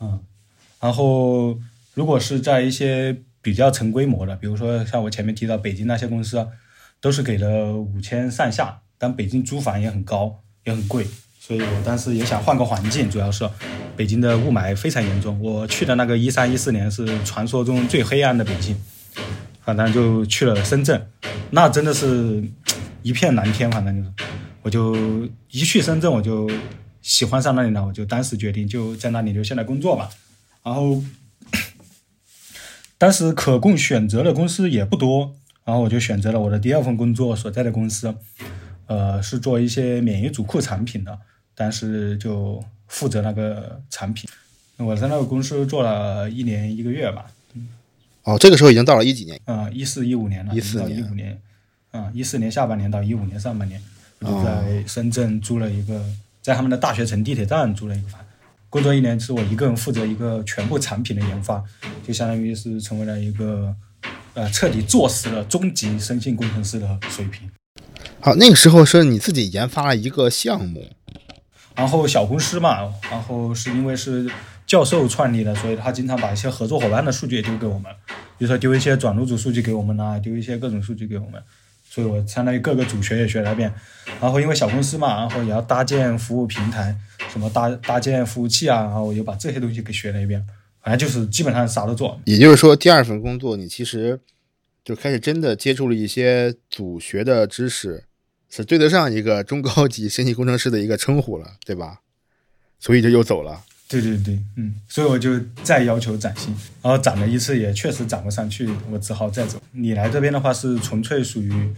[0.00, 0.20] 嗯，
[0.80, 1.56] 然后
[1.94, 6.44] 如果是在一些比较成规模的，比如说像我前面提到北京那些公司，
[7.00, 8.80] 都是给了五千上下。
[9.02, 11.04] 但北京租房也很高，也很贵，
[11.40, 13.44] 所以我当时也想换个环境，主要是
[13.96, 15.36] 北京的雾霾非常严重。
[15.40, 18.80] 我去的那个一三一四年是传说中最黑暗的北京，
[19.64, 21.04] 反正就去了深圳，
[21.50, 22.44] 那真的是
[23.02, 24.14] 一片蓝天，反正就是，
[24.62, 26.48] 我就一去深圳我就
[27.00, 30.08] 喜欢上那里了，我就当时决定就在那里留下来工作吧。
[30.62, 31.02] 然后
[32.98, 35.34] 当时可供选择的公司也不多，
[35.64, 38.14] 然后我就选择了我的第二份工作所在的公司。
[38.86, 41.18] 呃，是做一些免疫组库产品的，
[41.54, 44.28] 但是就负责那个产品。
[44.78, 47.26] 我在那个公司做了一年一个月吧。
[48.24, 49.40] 哦，这个时候已经到了一几年？
[49.44, 50.54] 啊，一四一五年了。
[50.54, 50.98] 一四年。
[50.98, 51.40] 一五年。
[51.90, 53.82] 啊，一四年下半年到一五年上半年，
[54.20, 56.02] 我就在深圳租了一个，
[56.40, 58.18] 在他们的大学城地铁站租了一个房。
[58.70, 61.62] 工作一年，是我一个人负责一个全部产品的研发，
[62.02, 63.76] 就相当于是成为了一个
[64.32, 67.50] 呃彻底坐实了中级生信工程师的水平。
[68.24, 70.86] 好，那个时候是你自己研发了一个项目，
[71.74, 74.30] 然后小公司嘛，然后是因为是
[74.64, 77.92] 教授创立的，所以他经常把一些合作伙伴的数据也丢给我们，
[78.38, 81.42] 比如说丢一些转录组数据给我们呐，丢一些各种数据给我们，
[81.90, 83.74] 所以我相当于各个组学也学了一遍。
[84.20, 86.96] 然后因为小公司嘛，然后也要搭建服务平台，
[87.28, 90.46] 什么搭搭建服务器啊，然后我又把这些东西给学了一遍，
[90.80, 92.20] 反正就是基本上啥都做。
[92.26, 94.20] 也就是说，第二份工作你其实
[94.84, 98.04] 就开始真的接触了一些组学的知识。
[98.54, 102.00] 是对得上一个中高级信息工程师的一个称呼了，对吧？
[102.78, 103.64] 所以就又走了。
[103.88, 109.58] 对对对，嗯，所以我就再要求涨薪，然后涨了一次也确实涨不上去，我只好再走。
[109.72, 111.72] 你来这边的话是纯粹属于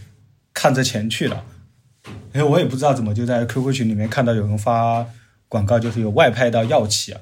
[0.53, 1.43] 看着钱去的，
[2.33, 5.05] 因为我也不知道怎么就在 QQ 群里面看到有人发
[5.47, 7.15] 广告，就是有外派到药企，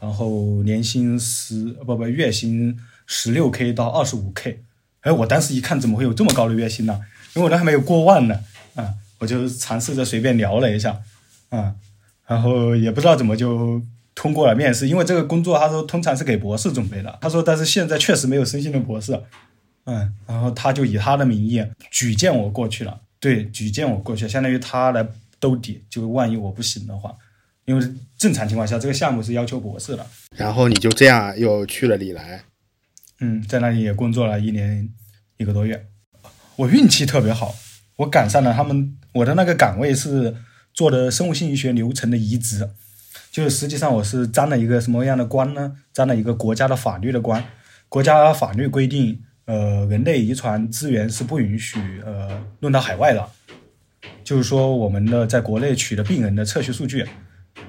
[0.00, 4.64] 然后年薪十不不月薪十六 K 到二十五 K。
[5.02, 7.00] 哎，我当时一看，怎么会有这么高的月薪呢？
[7.34, 8.40] 因为我那还没有过万呢，
[9.18, 11.00] 我就尝试着随便聊了一下，
[11.48, 11.74] 啊，
[12.26, 13.82] 然后也不知道怎么就
[14.14, 14.88] 通过了面试。
[14.88, 17.18] 因为这个工作，他说通常是给博士准备的。
[17.20, 19.20] 他说，但是现在确实没有升薪的博士，
[19.86, 23.00] 嗯，然后他就以他的名义举荐我过去了。
[23.18, 25.04] 对，举荐我过去，相当于他来
[25.40, 27.12] 兜底，就万一我不行的话，
[27.64, 30.06] 因为正常情况下这个项目是要求博士的。
[30.36, 32.44] 然后你就这样又去了李来，
[33.18, 34.88] 嗯，在那里也工作了一年
[35.38, 35.86] 一个多月。
[36.54, 37.56] 我运气特别好，
[37.96, 38.97] 我赶上了他们。
[39.18, 40.34] 我的那个岗位是
[40.74, 42.68] 做的生物信息学流程的移植，
[43.30, 45.76] 就是实际上我是沾了一个什么样的光呢？
[45.92, 47.42] 沾了一个国家的法律的光。
[47.88, 49.22] 国家法律规定。
[49.48, 53.26] 呃，人类遗传资源是不允许呃弄到海外的，
[54.22, 57.06] 就是说我们的在国内取的病人的测序数据，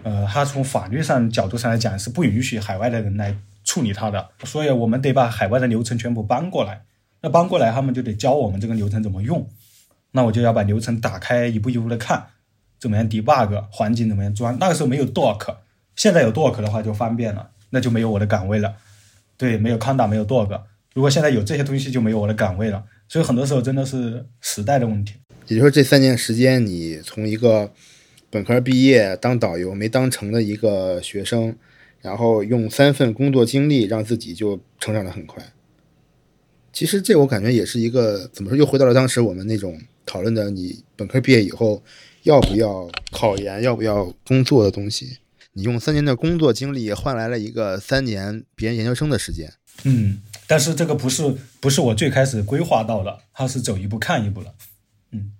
[0.03, 3.33] 呃，它从法律上角度上来讲是不允许海外的人来
[3.63, 6.81] 处理它的，所以我们得把海外的流程全部搬过来。
[7.21, 9.47] 那搬过来，他们就得教我们这个流程怎么用。
[10.11, 12.25] 那我就要把流程打开，一步一步的看，
[12.79, 14.57] 怎么样 debug 环境怎么样装。
[14.59, 15.55] 那个时候没有 doc，
[15.95, 18.75] 现在有 doc 的话就方便了，那就没有我的岗位了。
[19.37, 20.61] 对，没有 conda，没有 doc。
[20.93, 22.83] 如果现在有这些东西，就没有我的岗位了。
[23.07, 25.13] 所以很多时候真的是时代的问题。
[25.47, 27.71] 也就是说，这三年时间，你从一个
[28.29, 31.55] 本科毕业当导游没当成的一个学生，
[32.01, 35.43] 然后用三份工作经历让自己就成长的很快。
[36.71, 41.83] 其实这我感觉也是一个怎么说，又回到了当时我们那种讨论的：你本科毕业以后
[42.23, 45.17] 要不要考研，要不要工作的东西。
[45.53, 49.53] 你用三年的工作经历换来了一个三年别人研究生的时间。
[49.83, 50.21] 嗯。
[50.47, 54.55] 但是这个不是不是我最开始规划到的，它是走一步看一步了，
[55.11, 55.31] 嗯，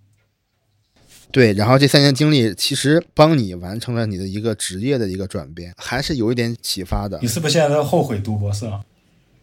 [1.31, 1.51] 对。
[1.53, 7.17] 然后这三年经历其实帮你完成了你的一个职业的一个转变，还是有一点启发的。
[7.23, 8.85] 你是不是现在在后悔读博士了？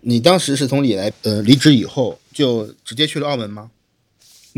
[0.03, 3.73] 你当时是从里来呃离职以后就直接去了澳门吗？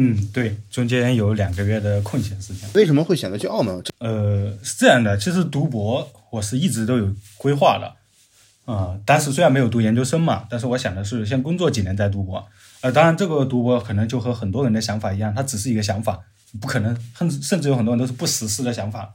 [0.01, 2.69] 嗯，对，中间有两个月的空闲时间。
[2.75, 3.83] 为什么会选择去澳门？
[3.99, 8.73] 呃，是这样的，其实读博我是一直都有规划的。
[8.73, 12.47] 啊，当时虽然没有读研究生嘛，但是我想的是先工作几年再读博。
[12.81, 16.21] 呃，当然这个读博可能就和很多人的想法一样，它只是一个想法，
[16.61, 19.13] 不可能，甚至甚至有很多人都是不实施的想法。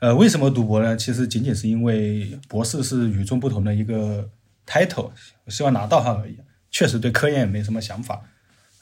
[0.00, 0.94] 呃，为什么读博呢？
[0.94, 4.28] 其实仅仅是因为博士是与众不同的一个
[4.66, 5.12] title，
[5.48, 6.36] 希望拿到它而已。
[6.70, 8.20] 确实对科研也没什么想法。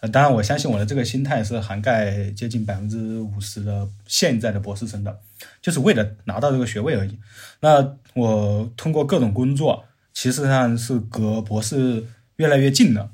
[0.09, 5.21] 当然我相信我的这个心态是涵盖接近百分之五十的现在的博士生的。
[5.61, 7.19] 就是为了拿到这个学位而已。
[7.61, 9.85] 那我通过各种工作，
[10.15, 12.05] 其实上是隔博士
[12.37, 13.11] 越来越近了。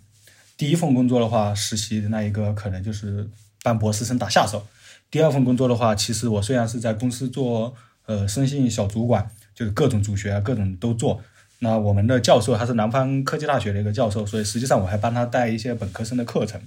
[0.56, 3.26] 第一份工作的话，实习的那一个可能就是
[3.62, 4.66] 帮博士生打下手。
[5.10, 7.74] 第二份工作的话，其实我虽然是在公司做
[8.04, 11.22] 呃生信小主管，就是各种主学各种都做。
[11.60, 16.60] 那我们的教授他是南方科技大学的一个教授，所以实际上我还帮他带一些本科生的课程，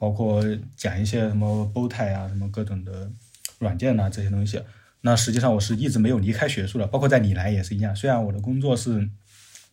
[0.00, 0.42] 包括
[0.78, 3.10] 讲一些什么波态啊，什么各种的
[3.58, 4.62] 软件呐这些东西。
[5.02, 7.94] 那实际上我是一直没有离开学术的，包括在李来也是一样。
[7.94, 9.10] 虽然我的工作是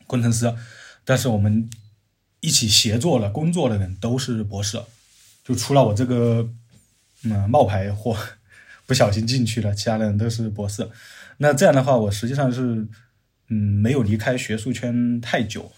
[0.05, 0.53] 工程师，
[1.05, 1.69] 但是我们
[2.41, 4.81] 一起协作的工作的人都是博士，
[5.45, 6.49] 就除了我这个
[7.23, 8.17] 嗯冒牌货
[8.85, 10.89] 不小心进去了，其他的人都是博士。
[11.37, 12.85] 那这样的话，我实际上是
[13.47, 15.71] 嗯没有离开学术圈太久，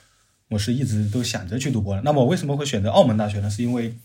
[0.49, 2.01] 我是一直都想着去读博的。
[2.01, 3.49] 那么我为什么会选择澳门大学呢？
[3.49, 3.95] 是因为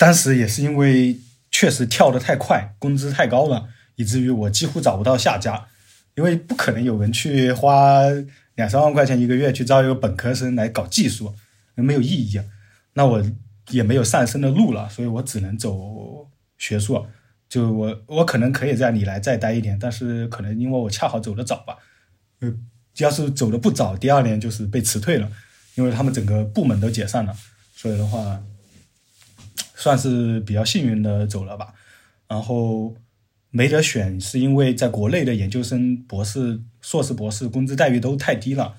[0.00, 3.68] 当时也是因为确实跳得太快，工资太高了。
[3.96, 5.66] 以至于我几乎找不到下家，
[6.14, 8.04] 因为不可能有人去花
[8.54, 11.34] 两三万块钱一个月去招一个本科生来搞技术，
[11.74, 12.40] 没有意义。
[12.94, 13.22] 那我
[13.68, 17.04] 也没有上升的路了，所以我只能走学术。
[17.46, 21.76] 就我我可能可以在你来再待一点，但是可能因为我恰好走得早吧，
[22.40, 22.50] 呃，
[22.96, 25.30] 要是走的不早，第二年就是被辞退了，
[25.74, 27.36] 因为他们整个部门都解散了，
[27.76, 28.40] 所以的话，
[29.74, 31.74] 算是比较幸运的走了吧，
[32.28, 32.96] 然后。
[33.52, 38.76] 没得选，是因为在国内的研究生、博士、硕士、博士工资待遇都太低了，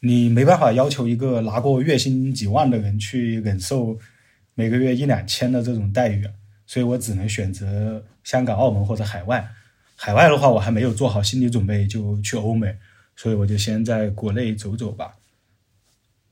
[0.00, 3.96] 你没办法要求一个拿过月薪几万的人去忍受
[4.56, 6.28] 每个月一两千的这种待遇，
[6.66, 9.48] 所以我只能选择香港、澳门或者海外。
[9.94, 12.76] 海外的话，我还没有做好心理准备就去欧美，
[13.14, 15.14] 所以我就先在国内走走吧。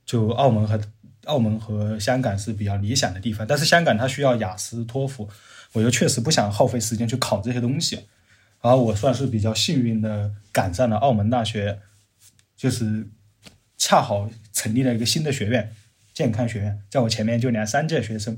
[0.05, 0.77] 就澳门和
[1.25, 5.29] 澳门和香港是比较理想的地方，但是香港它需要雅思、托福。
[5.73, 7.95] 我又确实不想耗费时间去考这些东西，
[8.61, 11.77] 然后我算是比较幸运的赶上了澳门大学，
[12.57, 13.07] 就是
[13.77, 15.71] 恰好成立了一个新的学院——
[16.11, 18.35] 健康学院，在我前面就两三届学生，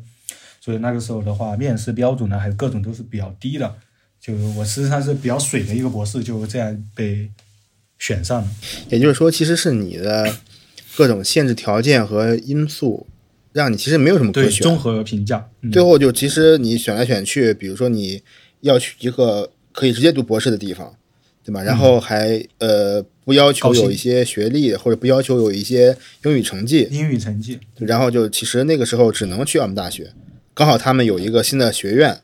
[0.59, 3.77] 所以那个时候的话，面试标准呢还有各种都是比较低的。
[4.19, 7.31] 就我实际上是比较水的一个博士，就这样被
[7.97, 8.47] 选上了。
[8.89, 10.35] 也就是说，其实是你的
[10.97, 13.07] 各种限制条件和因素，
[13.53, 14.51] 让你其实没有什么可选。
[14.51, 18.21] 对综合评价，嗯最后就其实你选来选去，比如说你
[18.61, 20.95] 要去一个可以直接读博士的地方，
[21.43, 21.63] 对吧？
[21.63, 30.11] 然后还呃不要求有一些学历，或者不要求有一些英语成绩，英语成绩，然后就其实那个时候只能去澳门大学，
[30.53, 32.19] 刚好他们有一个新的学院，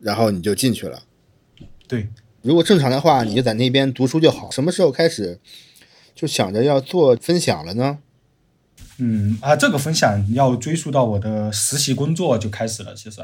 [0.00, 1.02] 然后你就进去了。
[1.88, 2.08] 对，
[2.42, 4.50] 如果正常的话，你就在那边读书就好。
[4.50, 5.38] 什么时候开始
[6.14, 7.98] 就想着要做分享了呢？
[8.98, 12.94] 嗯啊，这个分享要追溯到我的实习工作就开始了。
[12.94, 13.20] 其实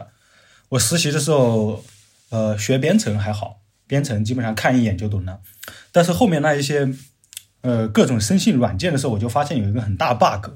[0.71, 1.85] 我实习的时候，
[2.31, 5.41] 呃，学编程还好，编程基本上看一眼就懂了。
[5.93, 6.89] 但是后面那一些，
[7.61, 10.53] 呃，各种生性软件的时候，我就发现有一个很大 bug，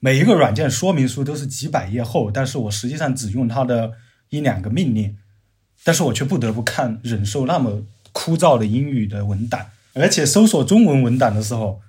[0.00, 3.92] 每一个软件说明书都是几百页厚，但是我实际上只用它的
[4.28, 5.16] 一两个命令，
[5.84, 7.82] 但是我却不得不看忍受那么
[8.12, 11.80] 枯燥的英语的文档，而且搜索中文文档的时候，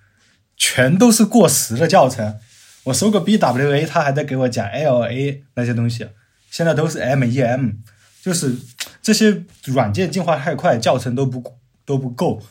[0.56, 2.40] 全都是过时的教程。
[2.86, 6.08] 我搜个 BWA，他还在给我讲 LA 那些东西，
[6.52, 7.78] 现在都是 MEM，
[8.22, 8.56] 就是
[9.02, 12.42] 这些软件进化太快，教程都不都不够，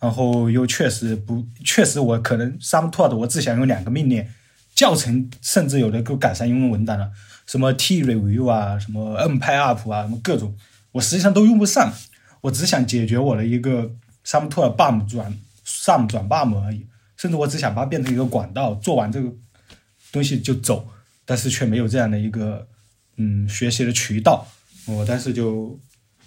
[0.00, 4.26] 然后又确实不，确实我可能 some taught 我只想用两个命令，
[4.74, 7.10] 教程甚至有的给我改成英文文档了，
[7.46, 10.54] 什么 T review 啊，什么 NPy up 啊，什么各种，
[10.92, 11.90] 我实际上都用不上，
[12.42, 13.92] 我只想解决我的一个
[14.24, 16.86] some to a bam 转 some 转 bum 而已。
[17.16, 19.28] 甚至我只想把它变成一个管道，做完这个
[20.12, 20.88] 东西就走，
[21.24, 22.68] 但是却没有这样的一个
[23.16, 24.46] 嗯学习的渠道。
[24.86, 25.78] 我当时就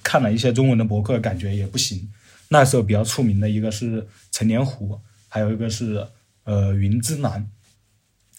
[0.03, 2.11] 看了一些中文的博客，感觉也不行。
[2.49, 6.05] 那时候比较出名的一个是陈年虎，还有一个是
[6.43, 7.49] 呃云之南，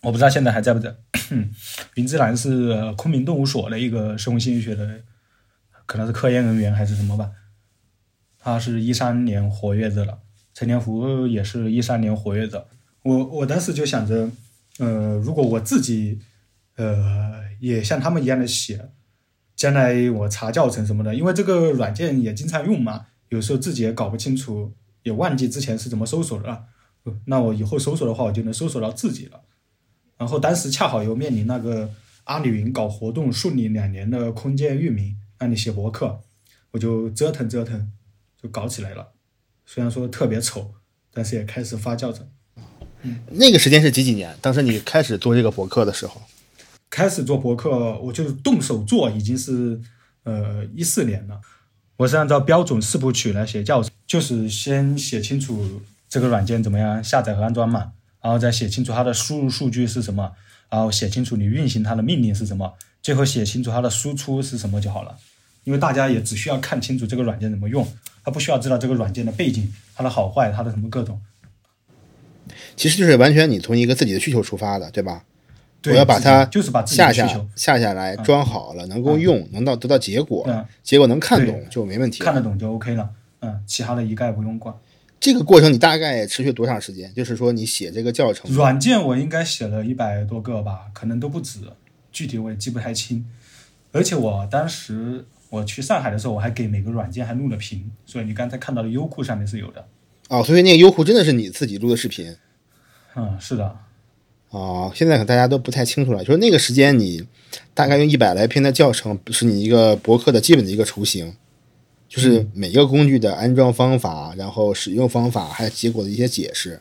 [0.02, 0.94] 我不知道现在还在不在。
[1.94, 5.00] 云之南是昆明动物所的一个生物心理学的，
[5.86, 7.30] 可能是科研人员还是什么吧。
[8.42, 10.18] 他是一三年活跃着了。
[10.52, 12.66] 陈年福也是一三年活跃的，
[13.04, 14.28] 我我当时就想着，
[14.78, 16.18] 呃，如果我自己，
[16.76, 18.90] 呃，也像他们一样的写，
[19.56, 24.74] 将来我查教程什么的，因为这个软件也经常用嘛，有时候自己也搞不清楚，
[25.04, 26.64] 也忘记之前是怎么搜索的了，
[27.24, 29.40] 那我以后搜索的话，我就能搜索到自己了。
[30.18, 31.88] 然后当时恰好又面临那个
[32.24, 36.20] 阿里云搞活动顺利两年的空间域名，让你写博客，
[36.72, 37.90] 我就折腾折腾，
[38.42, 39.12] 就搞起来了。
[39.64, 40.74] 虽然说特别丑，
[41.12, 42.26] 但是也开始发教程。
[43.30, 44.36] 那个时间是几几年？
[44.40, 46.22] 当时你开始做这个博客的时候，
[46.90, 49.80] 开始做博客，我就是动手做，已经是
[50.24, 51.40] 呃一四年了。
[51.96, 60.32] 我是按照标准四部曲来写教程，就是先写清楚这个软件怎么样下载和安装嘛，然后再写清楚它的输入数据是什么，
[60.68, 65.16] 然后写清楚你运行它的命令是什么，最后写清楚它的输出是什么就好了。
[65.64, 67.86] 因为大家也只需要看清楚这个软件怎么用，
[68.24, 71.20] 他不需要知道这个软件的背景、它的好坏、它的什么各种。
[72.76, 75.24] 其实就是完全你从一个自己的需求出发的，对吧？
[75.80, 77.12] 对我要把它就是把自己下
[77.76, 82.22] 下来，装好了，能够用，能到得到结果，嗯结果能看懂就没问题。
[82.22, 83.10] 看得懂就 OK 了，
[83.40, 84.72] 嗯，其他的一概不用管。
[85.18, 87.12] 这个过程你大概持续多长时间？
[87.14, 91.58] 就是说你写这个教程，软件我应该写了一百多个吧，可能都不止，
[92.12, 93.26] 具体我也记不太清。
[93.90, 99.86] 而且我当时我去上海的时候，我还给每个软件还录了屏，所以你刚才看到的优酷上面是有的。
[100.30, 102.34] 哦，所以那个优酷真的是你自己录的视频
[103.14, 103.76] 嗯，是的，
[104.48, 104.90] 哦。
[104.94, 107.22] 现在可能大家都不太清楚了，就是那个时间你
[107.74, 111.34] 大概用一百来篇的教程，是你一个博客的基本的一个雏形，
[112.08, 116.80] 就是每一个工具的安装方法，然后使用方法，还有结果的一些解释。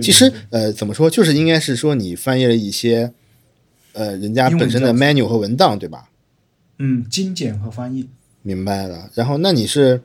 [0.00, 3.12] 其实呃，怎么说，就是应该是说你翻译了一些
[3.92, 6.08] 呃人家本身的 menu 和文档，对吧？
[6.78, 8.08] 嗯，精简和翻译。
[8.42, 9.10] 明白了。
[9.14, 10.02] 然后那你是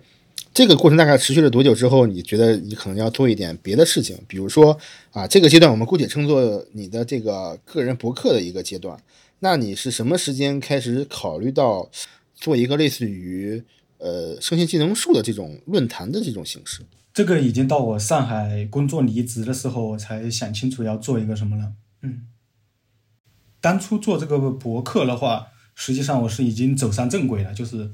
[0.53, 4.17] 这个过程大概持续了多久之后，你觉得你可能要做一点别的事情？
[4.28, 4.78] 比如说
[5.11, 8.97] 啊，这个阶段我们姑且称作你的这个个人博客的一个阶段。
[9.39, 11.89] 那你是什么时间开始考虑到
[12.36, 13.63] 做一个类似于
[13.97, 16.82] 呃生鲜技能树的这种论坛的这种形式？
[17.13, 21.74] 这个已经到我上海工作离职的时候，我才想清楚要做一个什么了。
[22.01, 22.22] 嗯，
[23.59, 25.47] 当初做这个博客的话，
[25.84, 27.89] 实际上我是已经走上正轨了，就是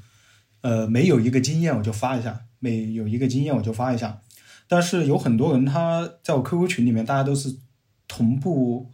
[0.60, 4.20] 呃，没有一个经验我就发一下，每有一个经验我就发一下。
[4.68, 7.56] 但是有很多人他在我 QQ 群里面，大家都是
[8.06, 8.92] 同步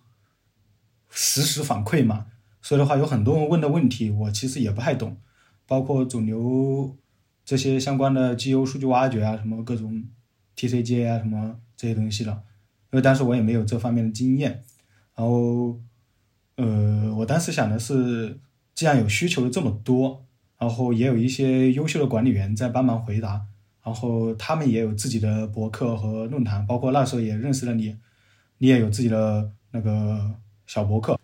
[1.10, 2.28] 实时反馈嘛，
[2.62, 5.18] 所以的话有很多人问的问题，我其实也不太懂，
[5.66, 6.96] 包括肿瘤
[7.44, 10.04] 这些相关的 GU 数据挖掘啊，什么各种
[10.56, 12.32] TCG 啊，什么这些东西的。
[12.91, 14.64] 因为当时我也没有这方面的经验，
[15.16, 15.80] 然后
[16.58, 18.38] 呃，我当时想的是，
[18.84, 20.26] 既然有需求的这么多，
[20.60, 23.42] 然后也有一些优秀的管理员在帮忙回答，
[23.82, 27.96] 然后他们也有自己的博客和论坛，包括那时候也认识了你，
[28.58, 30.32] 你也有自己的那个
[30.68, 31.18] 小博客，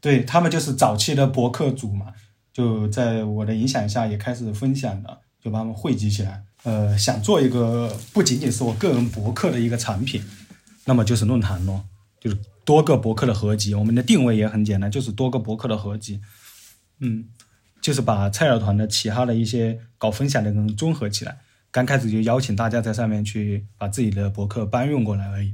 [0.00, 2.12] 对他们就是早期的博客组嘛，
[2.52, 10.22] 就在我的影响下也开始分享了，就把他们汇集起来，呃，想做一个不仅仅是我个人博客的一个产品，
[10.84, 11.86] 那么就是论坛咯，
[12.20, 13.74] 就是多个博客的合集。
[13.74, 16.20] 我们的定位也很简单，就是多个博客的合集，
[17.00, 17.24] 嗯，
[17.80, 21.38] 就是把菜鸟团的其他的一些搞分享的人综合起来。
[21.70, 25.52] 刚开始就邀请大家在上面去把自己的博客搬运过来而已。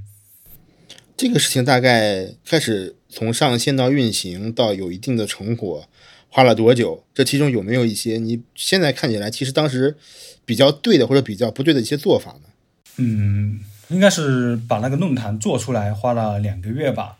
[1.16, 5.88] 这个事情大概开始从上线到运行到有一定的成果，
[6.28, 7.04] 花了多久？
[7.14, 9.96] 这其中有没有一些你现在看起来其实当时
[10.44, 12.48] 比较对的或者比较不对的一些做法呢？
[12.96, 17.16] 嗯，应该是把那个论坛做出来花了两个月吧，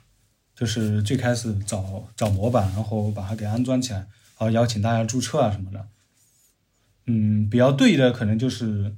[0.60, 4.08] 就是最开始找找模板，然后把它给安装起来，然
[4.38, 5.88] 后邀请大家注册啊什么的。
[7.06, 8.94] 嗯，比较对的可能就是，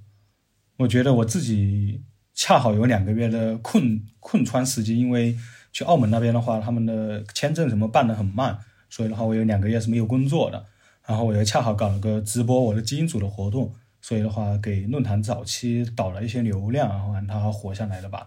[0.79, 2.03] 我觉得我自己。
[2.35, 5.39] 恰好有两个月的困困穿时机，因为
[5.71, 8.59] 去澳门那边的话，他们的签证什么办的很慢，
[8.89, 10.65] 所以的话我有两个月是没有工作的。
[11.07, 18.27] 然后我又恰好搞了个直播我的基因组的活动，所以的话给论坛早期导了一些流量，然后让它活下来的吧。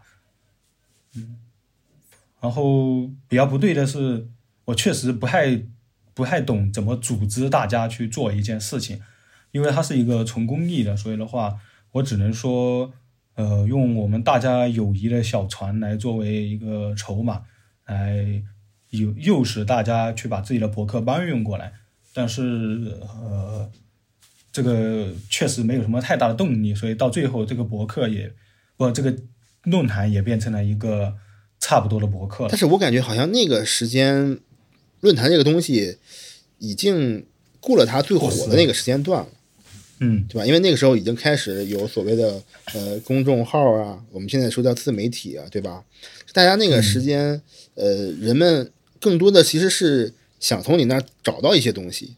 [1.16, 1.38] 嗯，
[2.46, 4.30] 然后比较不对的是，
[4.66, 5.64] 我确实不太
[6.14, 9.02] 不太懂怎么组织大家去做一件事情，
[9.52, 11.58] 因为它是一个纯公益的，所以的话
[11.94, 12.94] 我只能说。
[13.38, 17.42] 呃，用我们大家友谊的小船来作为一个筹码，
[17.86, 18.42] 来
[18.92, 21.74] 诱诱使大家去把自己的博客搬运过来。
[22.14, 23.70] 但是，呃，
[24.54, 28.32] 这个确实没有什么太大的动力，所以到最后这个博客也
[28.78, 29.14] 不，这个
[29.64, 31.18] 论坛也变成了一个
[31.66, 32.46] 差不多的博客。
[32.48, 34.38] 但是我感觉好像那个时间，
[35.02, 35.98] 论坛这个东西
[36.60, 37.26] 已经
[37.60, 39.30] 过了它最火的那个时间段了。
[40.00, 40.46] 嗯，对吧？
[40.46, 42.40] 因为那个时候已经开始有所谓的
[42.76, 45.84] 呃公众号啊，我们现在说叫自媒体啊，对吧？
[46.34, 47.42] 大家那个时间，
[47.74, 52.14] 呃，人们更多的其实是想从你那儿找到一些东西，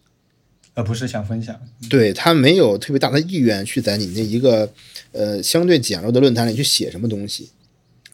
[0.73, 1.57] 而不是想分享。
[1.89, 4.69] 对他没有特别大的意愿去在你那一个
[5.13, 7.51] 呃相对简陋的论坛里去写什么东西。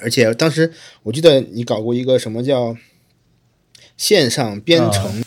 [0.03, 0.71] 而且当时
[1.03, 2.75] 我记得你搞过一个什么叫
[3.95, 5.23] 线上编程，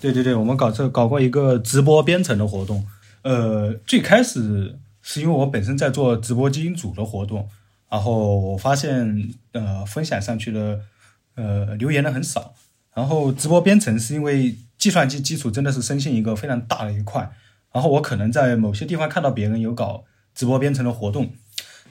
[0.00, 2.86] 对对对，我们搞这搞过一个直播编程的活动。
[3.22, 7.46] 呃，最开始是因为我本身在做直播基因组的活动，
[7.90, 10.80] 然后我发现呃分享上去的
[11.34, 12.54] 呃留言的很少，
[12.94, 17.30] 然后直播编程是因为计算机基础真的是深信一个非常大的一块，
[17.72, 21.32] 然后我可能在某些地方看到别人有搞直播编程的活动，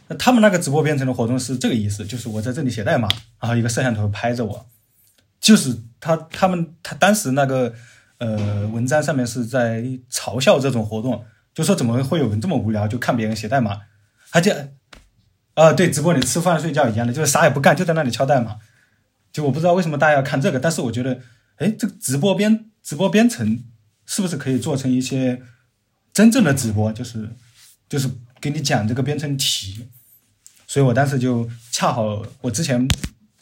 [0.09, 3.07] 那他们那个直播编程的活动是这个意思，就是我在这里写代码，
[3.39, 4.67] 然后一个摄像头拍着我，
[5.39, 7.73] 就是他他们他当时那个。
[8.21, 9.81] 呃，文章上面是在
[10.11, 13.79] 嘲笑这种活动，就说怎么会有人这么无聊，就看别人写代码，
[14.29, 14.53] 他就，
[15.53, 18.57] 啊，对，直播里吃饭睡觉一样的，就是啥也不干，就在那里敲代码。
[19.31, 21.21] 就我不知道为什么大家要看这个，但是我觉得，
[21.55, 23.63] 哎，这个直播编直播编程
[24.05, 25.41] 是不是可以做成一些
[26.11, 27.29] 真正的直播，就是
[27.87, 28.09] 就是
[28.41, 29.87] 给你讲这个编程题。
[30.69, 32.87] 所以我当时就恰好，我之前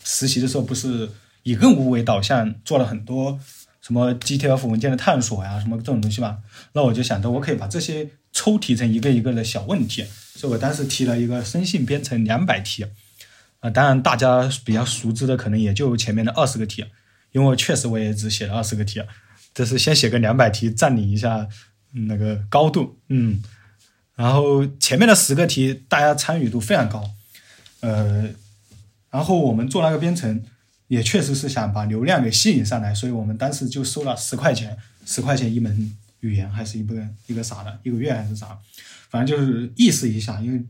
[0.01, 1.09] 实习的时候不是
[1.43, 3.37] 以任务为导向做了很多。
[3.81, 6.39] 什么 GTF 文件的探索呀，什么这种东西嘛，
[6.73, 10.05] 那我就想着我可以把这些抽提成一个一个的小问题，
[10.35, 12.85] 所以我当时提了一个生性编程两百题，
[13.59, 16.85] 啊，当然大家比较熟知的可能也就前面的二十个题，
[17.31, 19.01] 因为确实我也只写了二十个题，
[19.53, 21.47] 这是先写个两百题占领一下
[22.07, 23.41] 那个高度，嗯，
[24.15, 27.09] 然后前面的十个题大家参与度非常高，
[27.79, 28.29] 呃，
[29.09, 30.43] 然后我们做那个编程。
[30.89, 38.57] 也确实是想把流量给吸引上来，所以我们当时就收了十块钱，十块钱一门语言，还是一个一个啥的，一个月还是啥，
[39.09, 40.63] 反正就是意思一下，因为，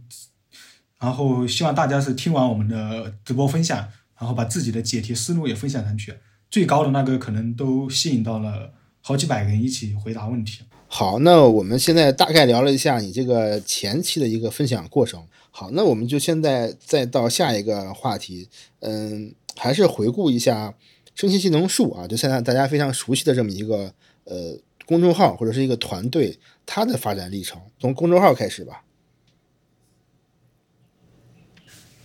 [0.99, 3.77] 然后希望大家是听完我们的直播分享，
[4.19, 6.15] 然后把自己的解题思路也分享上去，
[6.49, 10.63] 最高的那个可能都吸引到了好几百个人一起回答问题。
[10.87, 15.23] 好，那我们现在大概聊了一下你这个前期的一个分享过程。
[15.59, 18.47] 好，那我们就现在再到下一个话题，
[18.81, 19.33] 嗯。
[19.59, 20.75] 还是回顾一下
[21.15, 23.91] 生息技能树啊，就现在大家非常熟悉的这么一个
[24.25, 24.55] 呃
[24.85, 28.83] 公众号或者是一个团队，它的发展历程，从公众号开始吧。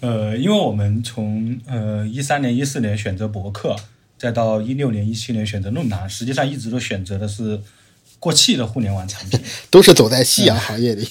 [0.01, 3.77] 呃，因为我们从呃一三年、一四年选择博客，
[4.17, 7.61] 再到一六年、一七年选择论坛，实际上一直都选择的是
[8.19, 9.39] 过气的互联网产品，
[9.69, 11.07] 都是走在夕阳行业里。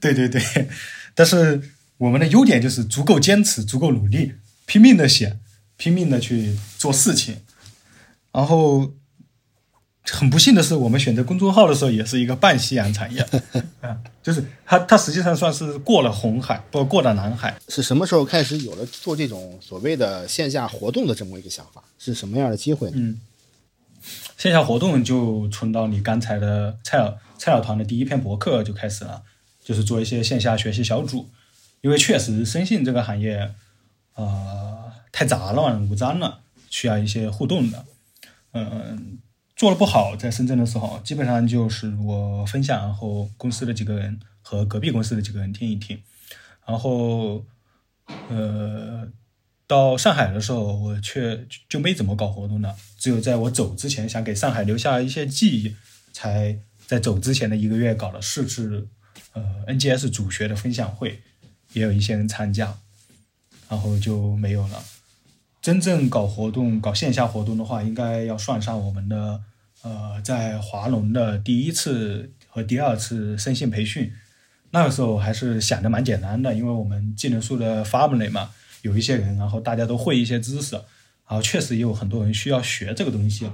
[0.00, 0.42] 对 对对，
[1.14, 1.60] 但是
[1.98, 4.34] 我们的优点就是足够坚持，足够努力。
[4.64, 5.38] 拼命的写，
[5.76, 7.38] 拼命的去做事情，
[8.32, 8.92] 然后
[10.04, 13.20] 很不幸的是，我们选择公众号的时候也是一个半夕阳产业
[13.80, 17.54] 啊， 就是它它实际上算是过了红海，不过了南海。
[17.68, 21.82] 是什么时候开始有了做这种所谓的线下活动的这么一个想法？
[21.98, 22.94] 是什么样的机会呢？
[22.96, 23.20] 嗯，
[24.38, 29.22] 线下活动就从到你刚才的菜鸟菜鸟团的第一篇博客就开始了，
[29.62, 31.30] 就是做一些线下学习小组，
[31.80, 33.54] 因为确实声信这个行业，
[34.14, 37.84] 呃，太杂乱无章了，需要一些互动的。
[38.52, 39.18] 嗯，
[39.56, 46.02] 做的不好，在深圳的时候，基本上就是我分享，然后公司的几个人和隔壁公司的几个人听一听，
[46.66, 47.44] 然后，
[48.28, 49.08] 呃，
[49.66, 55.76] 到上海的时候，我却就没怎么搞活动了，只有在我走之前，想给上海留下一些记忆，
[56.12, 58.88] 才在走之前的一个月搞了四次，
[59.32, 61.20] 呃，NGS 主学的分享会，
[61.72, 62.76] 也有一些人参加，
[63.68, 64.82] 然后就没有了。
[65.60, 69.40] 真正搞活动、搞线下活动的话，应该要算上我们的
[69.82, 74.12] 呃，在华农的第一次和第二次生信培训。
[74.70, 78.50] 那个时候还是想的蛮简单的，因为我们技能树的 family 嘛，
[78.80, 80.84] 有一些人，然后大家都会一些知识，然
[81.28, 83.50] 后确实也有很多人需要学这个东西。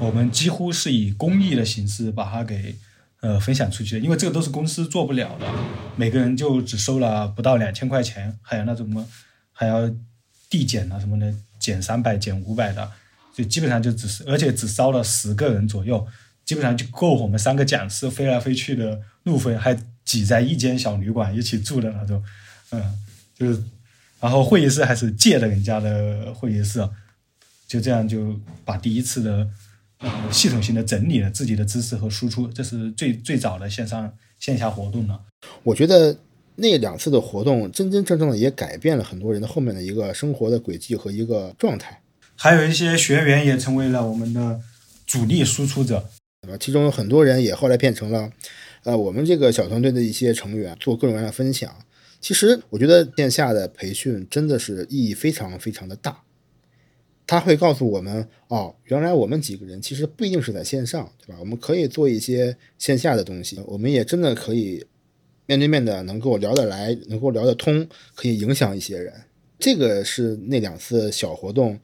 [0.00, 2.74] 我们几乎是以公益的形式把它给
[3.22, 5.46] 呃分享出去，因为这个都是公司做不了的，
[5.96, 9.08] 每个人就只收了不到两千块钱，还有那种什么
[9.52, 9.90] 还要
[10.50, 11.34] 递减啊什么的。
[11.62, 12.90] 减三百、减五百的，
[13.32, 16.04] 就基本上就只是，而且只招了十个人左右，
[16.44, 19.72] 基本上就够我们三个讲师飞来飞去的路费，还
[20.04, 22.20] 挤在一间小旅馆一起住的那种，
[22.72, 22.98] 嗯，
[23.38, 23.62] 就是，
[24.18, 26.84] 然后会议室还是借的人家的会议室，
[27.68, 29.48] 就这样就把第一次的
[30.30, 35.20] 系统性的整理了自己的知识和输出，这是最最早的线上线下活动了。
[35.62, 36.16] 我觉得。
[36.54, 42.02] 那两次的活动，真真正正的也改变了很多人的后面的一个生活的轨迹和一个状态。
[42.36, 44.60] 还有一些学员也成为了我们的
[45.06, 46.10] 主力输出者，
[46.42, 46.58] 对吧？
[46.60, 48.30] 其中有很多人也后来变成了，
[48.84, 51.74] 呃，我们这个小团队的一些成员，做各种各样的分享。
[52.20, 56.20] 其实我觉得线下的培训真的是意义非常非常的大，
[57.32, 61.38] 他会告诉我们，哦，原来我们几个人其实不一定是在线上，对吧？
[61.40, 64.84] 我们可以做一些线下的东西，我们也真的可以。
[65.46, 69.12] 面对面的能够聊得来，能够聊得通，可以影响一些人。
[69.58, 71.78] 这个是那两次小活动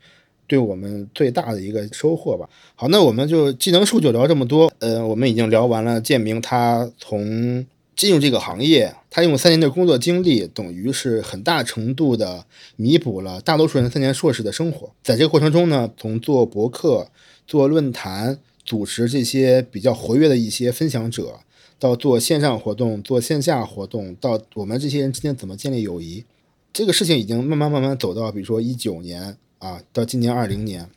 [0.47, 2.49] 对我们最大的一个收获吧。
[2.77, 4.71] 好，那我们就技能树就聊这么多。
[4.79, 7.67] 呃，我们已经聊完了建明他从
[7.99, 12.47] 进入这个行业，他用三年的工作经历，等于是很大程度的
[12.77, 14.95] 弥补了大多数人三年硕士的生活。
[15.03, 17.11] 在这个过程中呢，从做博客、
[17.45, 21.41] 做论坛、组织这些比较活跃的一些分享者。
[21.81, 26.25] 到做线上活动，做线下活动，到我们这些人之间怎么建立友谊，
[26.73, 30.89] 这个事情已经慢慢慢慢走到，比如说一九年啊，到今年二零年。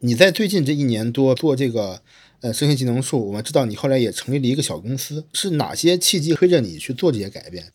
[0.00, 2.02] 你在最近这一年多做这个
[2.40, 7.72] 呃声信技能树，我们知道你后来也成立了一个小公司，是哪些契机推着你去做这些改变？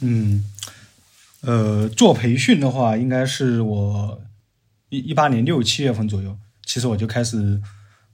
[0.00, 0.44] 嗯，
[1.40, 4.22] 呃，做培训的话，应该是我
[4.88, 7.60] 一一八年六七月份左右，其实我就开始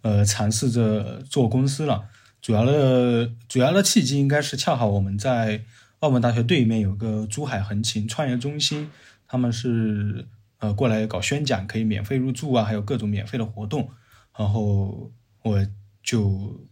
[0.02, 2.04] 呃尝试着做公司了。
[2.42, 5.62] 主要的主要的契机应该是恰好我们在
[5.98, 8.90] 澳门大学对面有个珠海横琴创业中心，
[9.28, 10.26] 他们是
[10.58, 13.90] 呃过来搞宣讲，可以免费入住啊，还有各种免费的活动，
[14.38, 15.10] 然后
[15.42, 15.66] 我
[16.02, 16.66] 就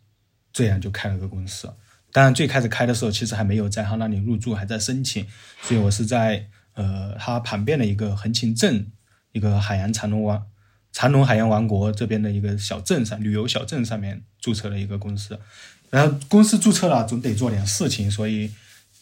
[0.53, 1.73] 这样就开了个公司。
[2.13, 5.27] 当然最开始开的时候其实还没有在他那里入住，还在申请，
[5.63, 8.91] 所以我是在呃他旁边的一个横琴镇
[9.33, 10.43] 一个海洋长隆湾。
[10.91, 15.39] 长隆海洋王国这边的一个小镇上，旅游小镇上面注册了一个公司，
[15.91, 18.51] 然后公司注册了，总得做点事情，所以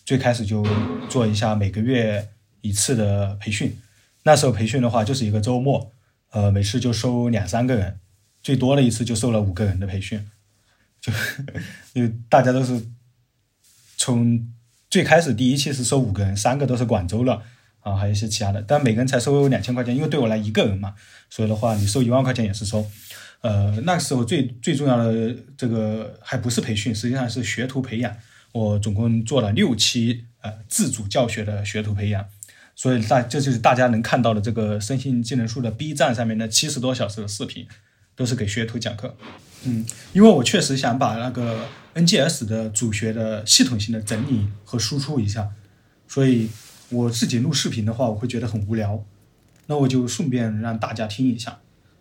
[0.04, 0.66] 最开始就
[1.08, 2.28] 做一下每个月
[2.60, 3.78] 一次的培训。
[4.24, 5.92] 那时候培训的话，就是一个周末，
[6.32, 8.00] 呃，每次就收两三个人，
[8.46, 10.24] 最多的一次就收了五个人的培训，
[11.00, 11.12] 就
[11.94, 12.80] 因为大家都是
[13.96, 14.48] 从
[14.88, 17.42] 最开始第一期是收五个人，三个都是广州的。
[17.80, 20.94] 啊，还有一些其他的，但每个人才收两千块钱，因为对我来一个人嘛，
[21.28, 22.88] 所以的话，你收一万块钱也是收。
[23.40, 28.16] 呃，那个时候最最重要的这个还不是培训，实际上是学徒培养。
[28.52, 32.24] 我总共做了六期呃自主教学的学徒培养，
[32.76, 37.66] 所以大这就是大家能看到的这个身心技能树的 B 站上面的七十多小时的视频，
[38.16, 39.14] 都是给学徒讲课。
[39.64, 45.50] 嗯，因为我确实想把那个 NGS 的主学的系统性的整理和输出一下，
[46.08, 46.48] 所以。
[46.88, 49.04] 我自己录视频的话，我会觉得很无聊，
[49.66, 51.58] 那我就顺便让大家听一下。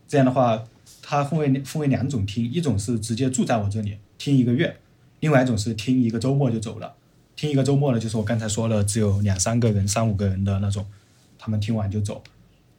[0.08, 0.64] 这样的话，
[1.02, 4.78] 它分为分为两种听，一种是直接住在我这里听一个月，
[5.22, 6.94] 另外一种是听一个周末就走了。
[7.36, 10.86] 听一个周末呢，就是我刚才说了，只有两三个人、三五个人的那种，
[11.40, 12.24] 他们听完就走，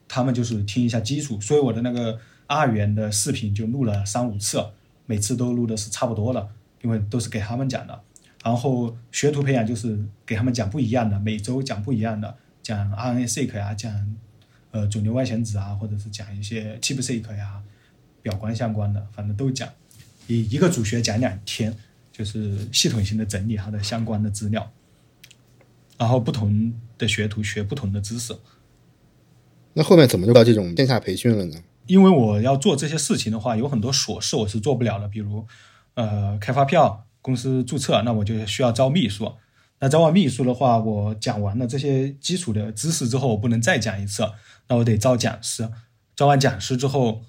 [0.06, 1.40] 他们就是听一下基础。
[1.40, 4.64] 所以我的那个二元的视频就录了三五次，
[5.06, 6.48] 每次都录的是差不多的，
[6.82, 8.00] 因为都是给他们讲的。
[8.44, 14.16] 然后学徒培养就是给他们讲不一样的，每周讲不一样的，讲 RNA-seq 呀，讲
[14.70, 17.60] 呃肿瘤外显子啊，或者是讲一些 ChIP-seq 呀，
[18.22, 19.68] 表观相关的，反正都讲。
[20.28, 21.76] 以一个主学讲两天，
[22.12, 24.72] 就是系统性的整理它的相关的资料，
[25.98, 28.36] 然后不同的学徒学不同的知识。
[29.74, 31.62] 那后面怎么就到这种线下培训了呢？
[31.86, 35.46] 因为我要做这些事情的话，有很多琐事我是做不了的，比如
[35.94, 37.04] 呃开发票。
[37.22, 39.32] 公司注册，那我就需要招秘书。
[39.80, 44.30] 那招完秘书的话，我讲完了这些基础的知识之后，我不能再讲一次，
[44.68, 45.68] 那我得招讲师。
[46.14, 47.22] 招完讲师之后，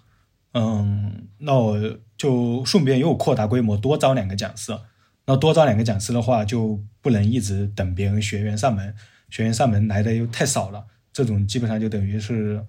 [0.53, 4.77] 嗯，那我就顺便又扩大规模，多招两个讲师。
[5.25, 8.93] 那多招两个讲师的话，就不能一直等别人学员上门，
[9.31, 12.63] 学员上门来的又太少了，这种基本上就等于是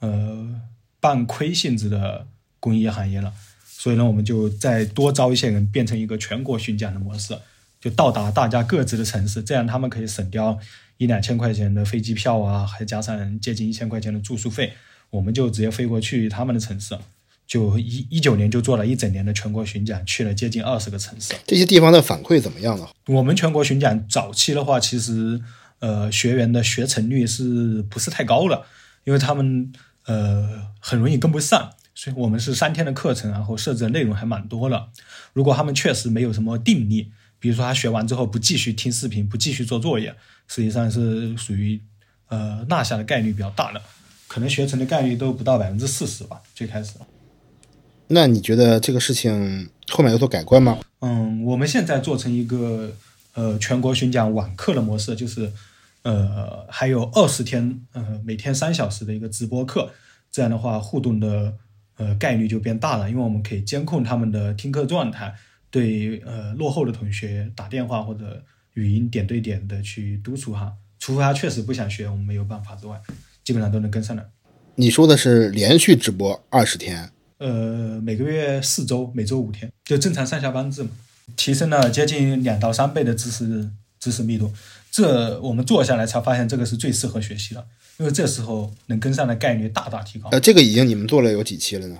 [0.00, 0.60] 呃
[1.02, 2.26] 半亏性质的
[2.58, 3.34] 公益行业了。
[3.66, 7.36] 所以呢，我们就再多招一些人，变成一个全国巡讲的模式，
[7.80, 10.56] 就到达大家各自的城市，这样他们可以省掉
[10.98, 14.72] 一两千块钱的飞机票啊，还加上接近一千块钱的住宿费，
[15.10, 16.96] 我们就直接飞过去他们的城市，
[17.44, 21.34] 就一一九年就做了一整年的全国巡讲，去了接近二十个城市。
[21.44, 22.86] 这些地方的反馈怎么样呢？
[23.08, 25.40] 我们全国巡讲早期的话，其实
[25.80, 28.64] 呃学员的学成率是不是太高了？
[29.02, 29.72] 因为他们
[30.06, 31.72] 呃很容易跟不上。
[31.94, 34.88] 所以我们是三天的课程，然后设置的内容还蛮多的。
[35.34, 40.14] 如果他们确实没有什么定力，比如说他学完之后不继续听视频，不继续做作业，
[40.48, 41.78] 实际上是属于
[42.28, 43.82] 呃落下的概率比较大的，
[44.26, 46.40] 可能学成的概率都不到百分之四十吧。
[46.54, 46.94] 最开始。
[48.08, 50.78] 那你觉得这个事情后面有所改观吗？
[51.00, 52.90] 嗯，我们现在做成一个
[53.34, 55.52] 呃全国巡讲网课的模式，就是
[56.02, 59.90] 呃还有二十天呃每天三小时的一个直播课，
[60.30, 61.54] 这样的话互动的。
[61.96, 65.32] 呃，概率就变大了，因为我们可以监控他们的听课状态，
[65.70, 68.42] 对呃落后的同学打电话或者
[68.72, 72.98] 语音点对点的去督促哈，除非他确实不想学，我们没有办法之外，
[73.44, 74.30] 基本上都能跟上的。
[74.76, 77.10] 你说的是连续直播二十天？
[77.38, 80.90] 呃，每个月四周，每周五天，就正常上下班制嘛，
[81.36, 84.50] 提升了接近两到三倍的知识知识密度，
[84.92, 87.66] 这我们做下来才发现这个是最适合学习的。
[87.98, 90.28] 因为这时候能跟上的概率大大提高。
[90.30, 91.98] 呃，这个已经你们做了有几期了呢？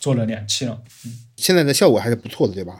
[0.00, 0.82] 做了两期了。
[1.04, 2.78] 嗯，现在的效果还是不错的，对吧？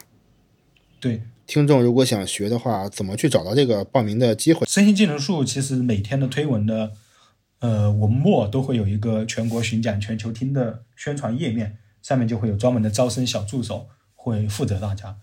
[1.01, 1.22] 对。
[1.47, 4.66] 听众如果想学的话，怎么去找到这个报名的机会？
[4.66, 6.93] 身心技能树其实每天的推文的
[7.59, 15.16] 呃文末都会有一个全国巡讲全球听的宣传页面，上面就会有专门的招生小助手会负责大家，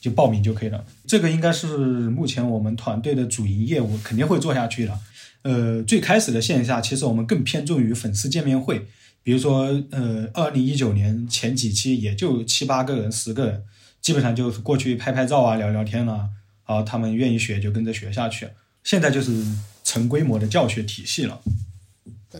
[0.00, 0.84] 就报名就可以了。
[1.06, 4.98] 这个应该是目前我们团队的主营业务，肯定会做下去的。
[5.42, 8.86] 呃，最开始的线下，其实我们更偏重于粉丝见面会。
[9.22, 13.62] 比如说，呃，二零一九年前几期也就七八个人、十个人，
[14.00, 16.30] 基本上就是过去拍拍照啊、聊聊天啊，
[16.66, 18.48] 然后他们愿意学就跟着学下去。
[18.82, 19.44] 现在就是
[19.84, 21.40] 成规模的教学体系了。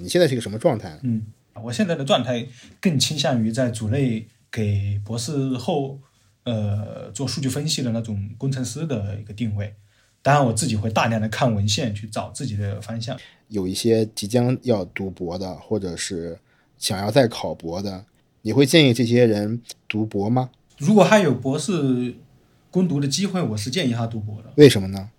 [0.00, 0.98] 你现在是一个什么状态？
[1.02, 1.22] 嗯，
[1.62, 2.46] 我现在的状态
[2.80, 6.00] 更倾向于在组内给博士后，
[6.50, 9.72] 呃，做数据分析的那种工程师的一个定位。
[10.20, 13.16] 当然，我自己会大量的看文献去找自己的方向。
[13.48, 16.38] 有一些即将要读博的，或者是
[16.76, 18.04] 想要再考博的，
[18.42, 20.50] 你会建议这些人读博吗？
[20.78, 22.14] 如果还有博士
[22.70, 24.52] 攻读的机会，我是建议他读博的。
[24.56, 25.10] 为什么呢？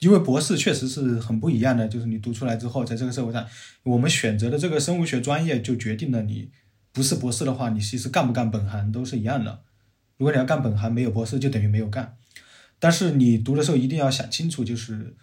[0.00, 3.46] 因为博士确实是很不一样的，就是你读出来之后，在这个社会上，
[3.84, 6.50] 我们选择的这个生物学专业就决定了你
[6.92, 9.60] 不是博士的话，你其实干不干本行都是一样的。
[10.16, 12.16] 如果你要干本行，没有博士就等于没有干。
[12.78, 15.14] 但是你读的时候一定要想清楚，就是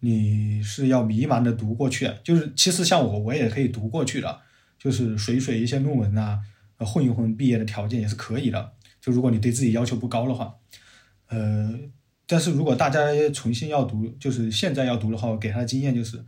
[0.00, 4.40] 你是要迷茫的读过去，就是其实像我，我也可以读过去的，
[4.78, 6.40] 就是水水一些论文啊，
[6.78, 8.72] 混一混毕业的条件也是可以的。
[9.00, 10.54] 就如果你对自己要求不高的话，
[11.28, 11.78] 呃，
[12.26, 16.22] 但是如果大家重新要读，就是现在要读的话，我给他的经验就是，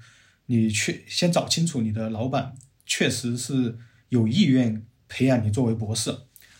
[0.46, 2.54] 你去先找清楚你的老板
[2.86, 3.76] 确实是
[4.08, 6.10] 有意愿培养你作为博士，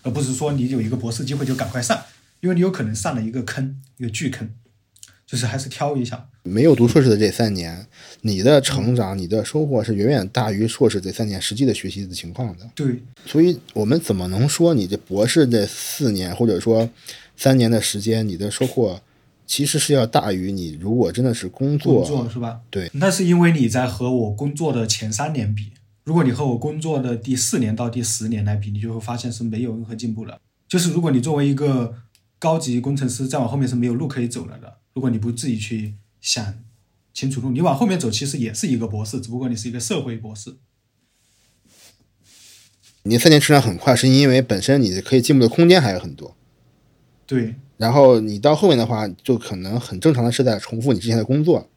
[0.02, 2.00] 而不是说你有一个博士机会就赶快上。
[2.40, 4.48] 因为你有可能上了一个坑，一个巨坑，
[5.26, 6.26] 就是还是挑一下。
[6.42, 7.86] 没有读硕士的这三年，
[8.22, 12.66] 你的成长、你的收获是远远大于硕士这三年实际的学习的情况的。
[12.74, 16.88] 对，所以我们怎么能说你这博士这四年或者说
[17.36, 18.98] 三年的时间，你的收获
[19.46, 22.60] 其实是要大于你如果真的是工作，工作是吧？
[22.70, 25.72] 对，那是因为你在和我工作的前三年比，
[26.04, 30.40] 如果你和我工作的第四年到第十年来比，你就会发现是没有任何进步了。
[30.66, 31.94] 就是如果你作为一个
[32.38, 34.78] 高级工程师再往后面是没有路可以走了的。
[34.94, 36.54] 如果你不自己去想
[37.12, 40.56] 清楚路，你往后面走其实也是一个博士，只不过你是一个社会博士。
[43.02, 46.36] 你三年成长很快，是因为本身你可以进步的空间还有很多。
[47.26, 51.70] 对，然后你到后面的话，就可能很正常的是在重复你之前的工作，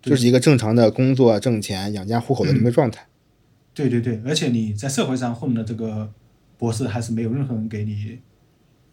[0.00, 3.06] 对就是一个正常的工作、挣钱、养家糊口的这么一个状态。
[3.74, 6.10] 对对对，而且你在社会上混的这个
[6.58, 8.18] 博士，还是没有任何人给你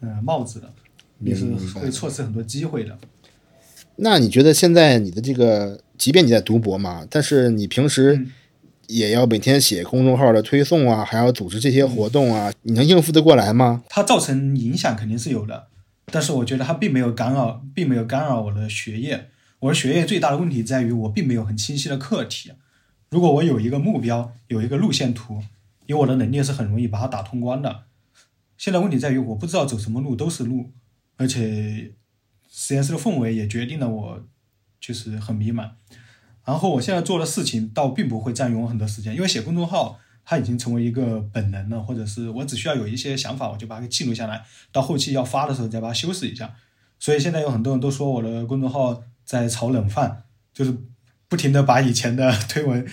[0.00, 0.72] 呃帽子的，
[1.18, 2.96] 你是会错失很多机会的。
[3.96, 8.30] 那你觉得现在你的这个，即便你在读博嘛，但是你平时嗯
[8.86, 13.82] 也要每天写公众号的推送啊，还要组织这些活动啊，你能应付得过来吗？
[13.88, 15.66] 它造成影响肯定是有的，
[16.06, 19.28] 但是我觉得它并没有干扰，并没有干扰我的学业。
[19.58, 22.52] 我的学业最大的问题在于我并没有很清晰的课题。
[23.10, 25.42] 如果我有一个目标，有一个路线图，
[25.86, 27.84] 以我的能力是很容易把它打通关的。
[28.56, 30.72] 现在问题在于我不知道走什么路都是路，
[31.16, 31.94] 而且
[32.50, 34.26] 实验室的氛围也决定了我
[34.80, 35.70] 就是很迷茫。
[36.44, 46.54] 然后我现在做的事情倒并不会占用我很多时间，因为写公众号它已经成为一个本能了，或者是我只需要有一些想法，我就把它给记录下来，到后期要发的时候再把它修饰一下。
[46.98, 50.76] 所以现在有很多人都说我的公众号在炒冷饭，就是
[51.28, 52.86] 不停的把以前的 推文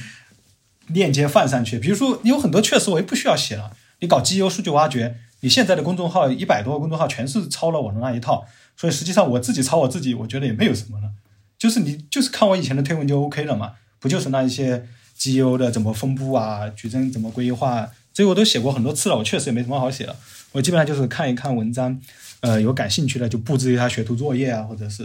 [0.88, 1.80] 链接放上去。
[1.80, 11.10] 比如说，有很多确实我也不需要写了，你搞基优数据挖掘，你现在的公众号一百多个公众号全是抄了我的那一套，所以实际上我自己抄我自己，我觉得也没有什么了。
[11.58, 14.86] 就是你就是看我以前的推文就 OK 了嘛，不就是那一些
[15.18, 20.16] GU 的怎么分布啊，矩阵怎么规划，这个我都写过很多次了，我确实也没什么好写的。
[20.52, 22.00] 我基本上就是看一看文章，
[22.42, 25.04] 呃，有感兴趣的就布置一下学徒作业啊，或者是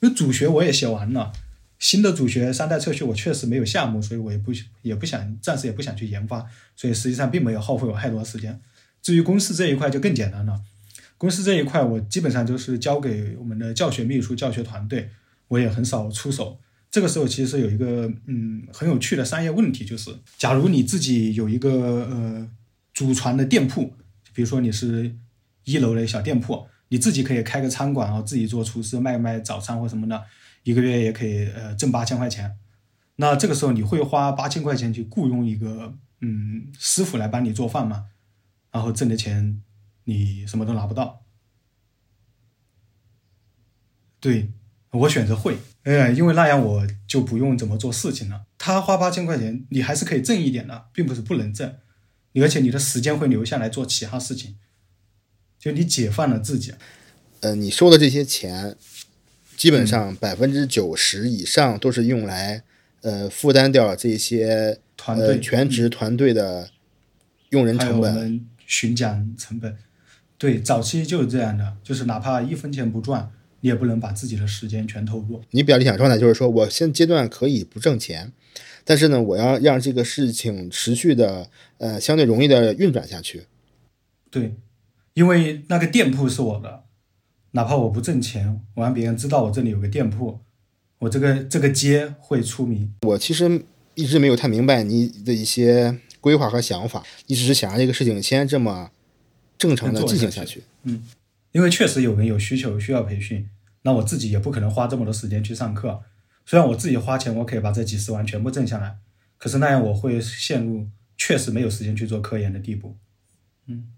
[0.00, 1.32] 因为主学我也写完了，
[1.78, 4.52] 新的主学三代测序我确实没有项目，所以我也不
[4.82, 6.46] 也不想暂时也不想去研发，
[6.76, 8.60] 所以实际上并没有耗费我太多时间。
[9.02, 10.60] 至于公司这一块就更简单了，
[11.18, 15.10] 公司这一块我基本上就是交给我们的教学秘书、教学团队。
[15.48, 16.58] 我也很少出手。
[16.90, 21.70] 这个时候其实有一个嗯很有趣的商业问题，就是假如你自己有一个
[22.10, 22.48] 呃
[22.94, 23.92] 祖传的店铺，
[24.32, 25.14] 比如说你是
[25.64, 30.24] 一楼的小店铺，你自己可以开个餐馆啊，自己做厨师卖卖早餐或什么的，
[30.64, 32.58] 一个月也可以呃挣八千块钱。
[33.16, 38.06] 那这个时候你会花八千块钱去雇佣一个嗯师傅来帮你做饭吗？
[38.72, 39.62] 然后挣的钱
[40.04, 41.24] 你什么都拿不到。
[44.18, 44.50] 对。
[44.94, 48.44] 我选择会，呃，因为那样我就不用怎么做事情了。
[48.56, 51.74] 他花八千块钱，你还是可以挣一点的，并不是不能挣，
[52.34, 54.54] 而且你的时间会留下来做其他事情，
[55.58, 56.74] 就你解放了自己。
[57.40, 58.76] 呃，你收的这些钱，
[59.56, 62.62] 基本上百分之九十以上都是用来
[63.02, 66.70] 呃负担掉这些团队、呃、全职团队的
[67.50, 69.76] 用人成本、们巡讲成本。
[70.36, 73.30] 对，早期就是这样的，就是哪怕一分钱不赚。
[73.60, 75.42] 你也不能把自己的时间全投入。
[75.52, 78.30] 你比较理想状态就是说，我现阶段可以不挣钱，
[78.84, 81.48] 但是呢，我要让这个事情持续的，
[81.78, 83.44] 呃，相对容易的运转下去。
[84.30, 84.54] 对，
[85.14, 86.83] 因为那个店铺是我的，
[87.54, 90.40] 哪怕我不挣钱，我让别人知道我这里有个店铺，
[90.98, 92.92] 我这个这个街会出名。
[93.02, 98.90] 我其实一直没有太明白你的一些规划和想法，你只是想让这个事情先这么
[99.56, 100.64] 正常的进行下去。
[100.82, 101.06] 嗯，
[101.52, 103.48] 因为确实有人有需求需要培训。
[103.82, 106.02] 那我自己也不可能花这么多时间去上课，
[106.44, 108.96] 虽然我自己花钱，我可以把这几十万全部挣下来，
[109.38, 112.96] 可是那样我会陷入确实没有时间去做科研的地步。
[113.66, 113.92] 嗯，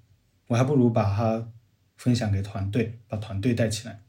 [0.49, 1.49] 我还不如把它
[1.97, 4.01] 分享给团队，把团队带起来。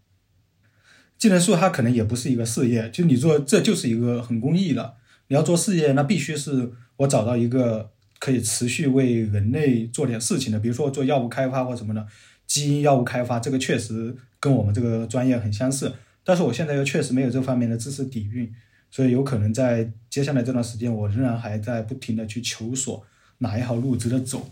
[1.17, 4.95] 技能树它可能也不是一个事业，就你做这就是一个很公益的。
[5.27, 12.07] 你要做事业，那必须是我找到一个可以持续为人类做点事情的，比如说做药物开发或什么的，
[12.45, 14.15] 基因药物开发，这个确实。
[14.39, 15.91] 跟我们这个专业很相似，
[16.23, 18.53] 但是我现在又确实没有这方面的知识底蕴，
[18.91, 23.03] 所以有可能在接下来这段时间，我仍然还在不停的去求索
[23.39, 24.51] 哪一条路值得走。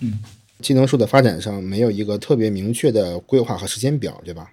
[0.00, 0.18] 嗯，
[0.60, 4.52] 技能树的发展上没有一个特别明确的规划和时间表，对吧？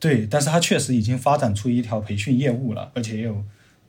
[0.00, 3.42] 对，但是它确实已经发展出一条培训业务了，而且也有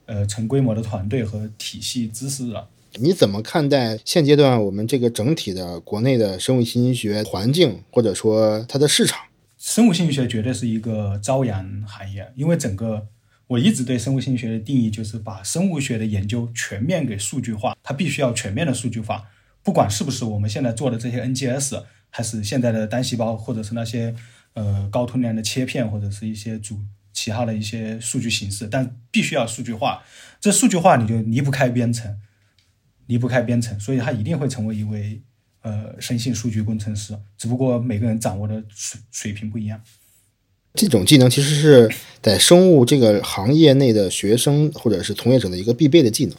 [0.05, 2.69] 呃成规模的团队和体系知识了。
[2.97, 9.19] 你怎么看待现阶段我们这个整体的国内的生物信息学环境，或者说它的市场？
[9.57, 13.07] 生物信息学绝对是一个朝阳行业，因为整个
[13.47, 19.25] 我一直对生物信息学的定义就是把生物学的研究全面给数据化，它必须要全面的数据化，
[19.65, 24.15] 不管是不是我们现在做的这些 NGS，还是现在的单细胞，或者是那些
[24.53, 26.79] 呃高通量的切片，或者是一些主
[27.11, 30.03] 其他的一些数据形式，但必须要数据化。
[30.39, 32.15] 这数据化你就离不开编程，
[33.07, 35.21] 离不开编程，所以它一定会成为一位。
[35.67, 39.81] 呃，生信数据工程师，只不过每个人掌握的水水平不一样。
[40.75, 41.91] 这种技能其实是
[42.21, 46.37] 在生物这个行业内的学生或者是从业者的一个必备的技能。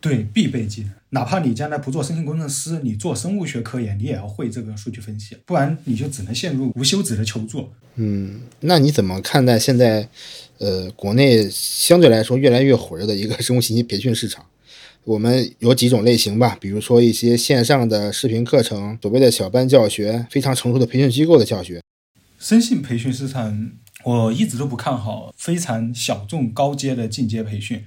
[0.00, 0.90] 对，必备技能。
[1.10, 7.68] 哪怕你将来不做生性工程师，你做生物学科研，你也要会这个数据分析，不然你就只能陷入无休止的求助。
[7.96, 10.08] 嗯，那你怎么看待现在，
[10.58, 14.46] 呃，国内相对来说越来越火热的一个生物信息培训市场？
[15.04, 21.82] 我们有几种类型吧，比如说一些线上的视频课程，所谓的小班教学，非常成熟的培训机构的教学。
[22.38, 23.72] 生性培训市场，
[24.04, 27.82] 我一直都不看好非常小众高阶的进阶培训，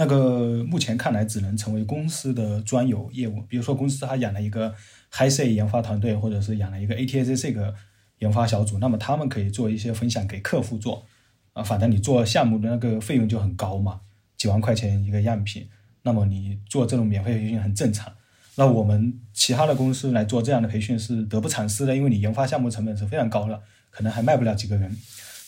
[0.00, 3.42] 那个目前看来只能成为公司的专有业务。
[3.48, 4.72] 比如说公司它养了一个
[5.12, 7.74] HiC 研发团队，或者是养了一个 ATAC 个
[8.20, 11.04] 研发小组，那么他们可以做一些分享给客户做，
[11.52, 14.02] 啊，反正你做项目的那个费用就很高嘛，
[14.36, 15.68] 几万块钱一个样品。
[16.02, 18.12] 那么你做这种免费培训很正常。
[18.54, 24.96] 那我们其他的公司来做这样的培训是得不偿失的，因为你研发项目成本是非常高的，可能还卖不了几个人。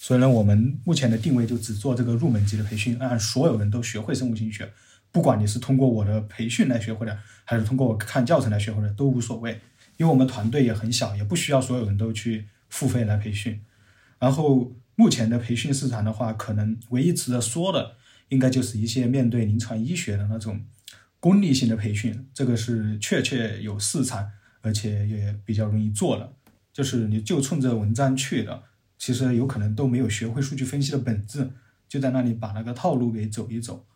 [0.02, 4.72] 所以呢，我们目前的定位就只做这个入门级的培训，让所有人都学会生物信息学。
[5.12, 9.60] 不管你是通过我的培训来学会的，还是通过我看教程来学会的，都无所谓。
[9.98, 13.60] 因为我们团队也很小，也不需要所有人都去付费来培训。
[14.18, 17.96] 然后目前的培训市场的话，可能唯一值得说的。
[18.30, 20.64] 应该就是一些面对临床医学的那种
[21.18, 24.30] 功利性的培训，这个是确切有市场，
[24.62, 26.32] 而且也比较容易做的。
[26.72, 28.62] 就是你就冲着文章去的，
[29.00, 31.50] 其实有可能都没有学会数据分析的本质，
[31.88, 33.86] 就在那里把那个套路给走一走。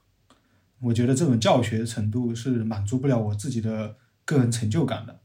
[0.81, 5.21] 我觉得这种教学程度是满足不了我自己的个人成就感的。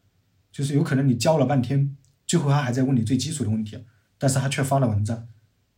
[0.51, 1.95] 就是有可能你教了半天，
[2.27, 3.77] 最后他还在问你最基础的问题，
[4.17, 5.27] 但是他却发了文章，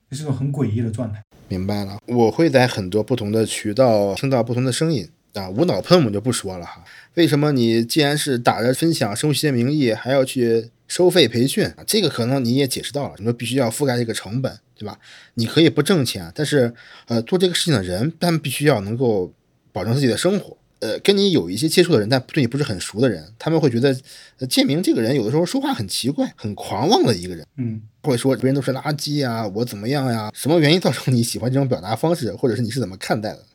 [0.10, 1.24] 这是种很诡异的状态。
[1.48, 6.84] 明白了，我会在很多不同的渠道听到不同的声音啊，无脑喷我就不说了哈。
[7.16, 11.86] 为什么你既然是打着分享生物学名义，还要去收费培训啊？
[11.88, 15.00] 这个可能你也解释到了，你说必须要覆盖这个成本，对吧？
[15.36, 16.74] 你可以不挣钱，但是
[17.08, 19.34] 呃，做这个事情的人，他们必须要能够
[19.72, 20.58] 保证自己的生活。
[20.80, 23.98] 呃，跟你有一些接触的人，但对你不是很熟的人，他们会觉得，
[24.40, 30.30] 呃，建明这个人有的时候说话很奇怪，很狂妄的一个人，嗯，会说别人都是垃圾啊，我怎么样呀？
[30.34, 33.46] 什么原因造成你喜欢这种表达方式，或者是你是怎么看待的？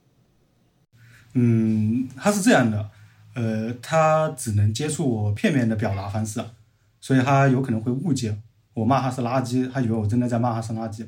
[1.34, 2.88] 嗯，他是这样的，
[3.34, 6.42] 呃，他只能接触我片面的表达方式，
[7.06, 8.36] 所以他有可能会误解
[8.74, 11.06] 我骂他是垃圾，他以为我真的在骂他是垃圾。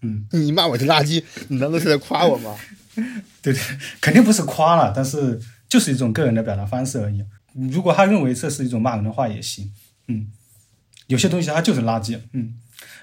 [0.00, 2.56] 嗯，你骂我是垃圾，你难道是在夸我吗？
[3.42, 3.60] 对对，
[4.00, 7.22] 肯定不是夸了，但是就是一种个人的表达方式而已。
[7.70, 9.70] 如果他认为这是一种骂人的话也行，
[10.08, 10.28] 嗯，
[11.08, 12.54] 有些东西他就是垃圾，嗯。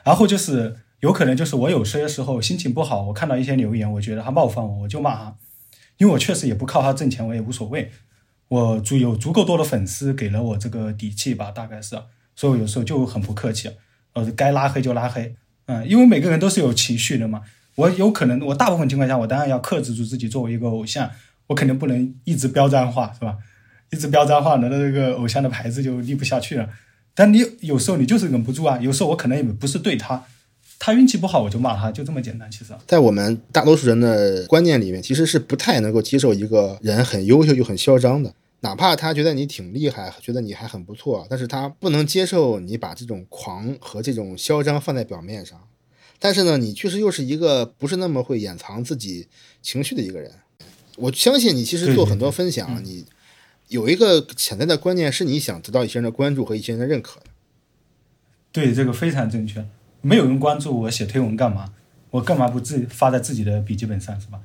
[0.03, 5.37] 然后就是有可能就是我有些时候心情不好，我看到一些留言，我觉得他冒犯我，我就骂他，
[5.97, 7.91] 因为我确实也不靠他挣钱，我也无所谓。
[8.49, 11.95] 我足有足够多的粉丝给了我这个底气吧，大概是，
[12.35, 13.69] 所以我有时候就很不客气，
[14.13, 17.41] 呃，该拉黑就拉黑，嗯，因为每个人都是有情绪的嘛。
[17.75, 20.29] 我有可能，我大部分情况下，我当然要克制住自己。
[20.29, 21.09] 作为一个偶像，
[21.47, 23.35] 我肯定不能一直飙脏话，是吧？
[23.91, 26.69] 一直飙脏话，那这个偶像的牌子就立不下去了。
[27.15, 28.77] 但你有时候你就是忍不住啊。
[28.79, 30.23] 有时候我可能也不是对他，
[30.77, 32.49] 他运气不好我就骂他，就这么简单。
[32.51, 45.67] 其实，在我们大多数人的观念里面，其实是不太能够接受一个人很优秀又很嚣张的，哪怕他觉得你挺厉害，觉得你还很不错，但是他不能接受你把这种狂和这种嚣张放在表面上。
[46.17, 49.27] 但是呢，你确实又是一个不是那么会掩藏自己
[49.61, 50.31] 情绪的一个人。
[50.95, 53.05] 我相信你其实做很多分享，你
[53.67, 57.25] 有一个潜在的观念，是你想得到一些人的关注和一些人的认可的。
[58.53, 59.67] 对，这个非常正确。
[59.99, 61.73] 没有人关注我写推文干嘛？
[62.11, 64.39] 我干嘛不自发在自己的笔记本上是吧？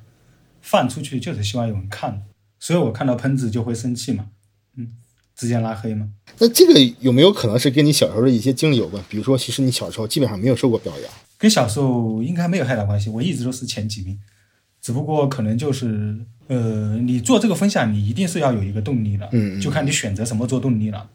[0.61, 2.23] 放出去就是希望有人看，
[2.59, 4.27] 所以我看到喷子就会生气嘛，
[4.75, 4.91] 嗯，
[5.35, 6.09] 直接拉黑嘛。
[6.37, 9.03] 那这个有没有可能是跟你小时候的一些经历有关？
[9.09, 11.11] 比如说，其实你小时候基本上没有受过表扬。
[11.37, 14.19] 跟小时候应该没有太大关系，我一直都是前几名，
[14.81, 21.09] 只不过可能就是，呃，你做这个分享，你一定是要有一个动力的，嗯，就看你选择什么做动力了。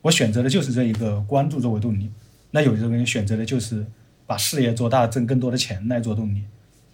[0.00, 2.10] 我选择的就是这一个关注作为动力，
[2.50, 3.84] 那有的人选择的就是
[4.26, 6.42] 把事业做大，挣更多的钱来做动力。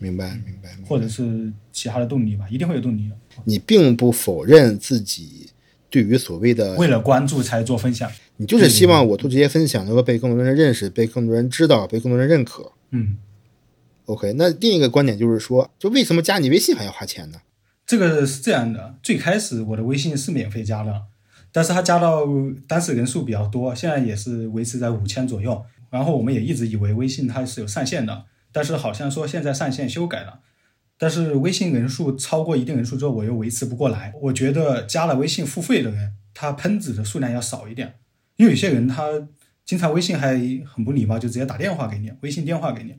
[0.05, 3.16] 明白，明白，或者是其他的动力吧，一定会有动力的。
[3.44, 5.48] 你并不否认自己
[5.88, 8.11] 对于所谓的为了关注才做分享。
[8.36, 12.72] 你就是希望我做这些分享能够被更多人认识，被更多人知道，被更多人认可。
[12.90, 13.16] 嗯
[14.05, 14.34] ，OK。
[14.34, 17.38] 那另一个观点就是说，就为什么加你微信还要花钱呢？
[17.86, 21.02] 这个是这样的，最开始我的微信是免费加的，
[21.52, 22.26] 但是他加到
[22.66, 25.64] 当时人数比较多，现在也是维持在五千左右。
[25.90, 28.24] 然后我们也一直以为微信它是有上限的，
[28.55, 30.38] 但是好像说现在上线修改了，
[30.96, 34.14] 但是微信人数超过一定人数之后，我又维持不过来。
[34.22, 37.96] 我觉得加了微信付费的人，他喷子的数量要少一点。
[38.36, 39.28] 因为有些人他
[39.64, 42.96] 经常微信还很不礼貌，就直接打电话给你，微信电话给你。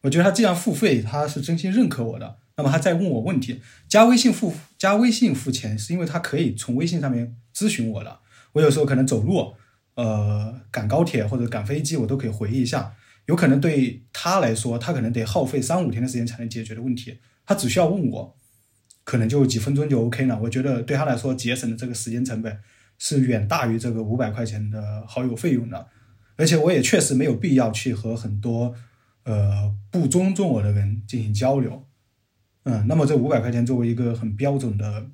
[0.00, 8.18] 我觉得他既然付费，他是真心认可我的，那么他再问我问题，加微信付加微信付钱，是因为他可以从微信上面咨询我的。
[8.54, 9.54] 我有时候可能走路，
[9.94, 12.92] 呃，赶高铁或者赶飞机，我都可以回忆一下。
[13.26, 18.36] 有可能对他来说，他可能得耗费三五天的时间才能解决的问题，他只需要问我，
[19.04, 20.40] 可能就几分钟就 OK 了。
[20.42, 22.58] 我觉得对他来说，节省的这个时间成本
[22.98, 25.86] 是远大于这个五百块钱的好友费用的。
[26.36, 28.74] 而且我也确实没有必要去和很多
[29.24, 31.86] 呃不尊重我的人进行交流。
[32.64, 35.10] 嗯，那么这五百块钱作为一个很标准的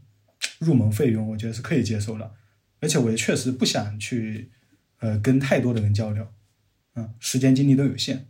[0.61, 2.33] 入门费用，我觉得是可以接受的。
[2.81, 4.51] 而且我也确实不想去
[5.01, 6.27] 呃跟太多的人交流。
[6.97, 8.27] 嗯，时间精力都有限。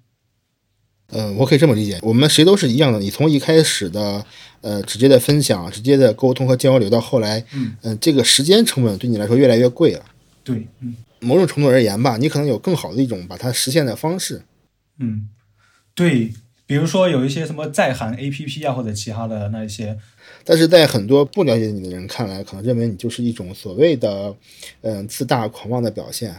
[1.09, 2.99] 呃，我可以这么理解，我们谁都是一样的。
[2.99, 4.27] 你从一开始的
[4.61, 10.05] 呃直接的分享、直接的沟通和交流，到后来，嗯，这个时间成本对你来说越来越贵了。
[10.43, 14.43] 对，嗯，某种程度而言吧，你可能有更好的一种把它实现的方式。
[14.99, 15.29] 嗯，
[15.95, 16.33] 对，
[16.67, 19.97] 比如说有一些什么在行 APP 啊，或者其他的那一些，
[20.43, 24.35] 但是在很多不了解你的人看来，可能认为你就是一种所谓的
[24.81, 26.35] 嗯自大狂妄的表现。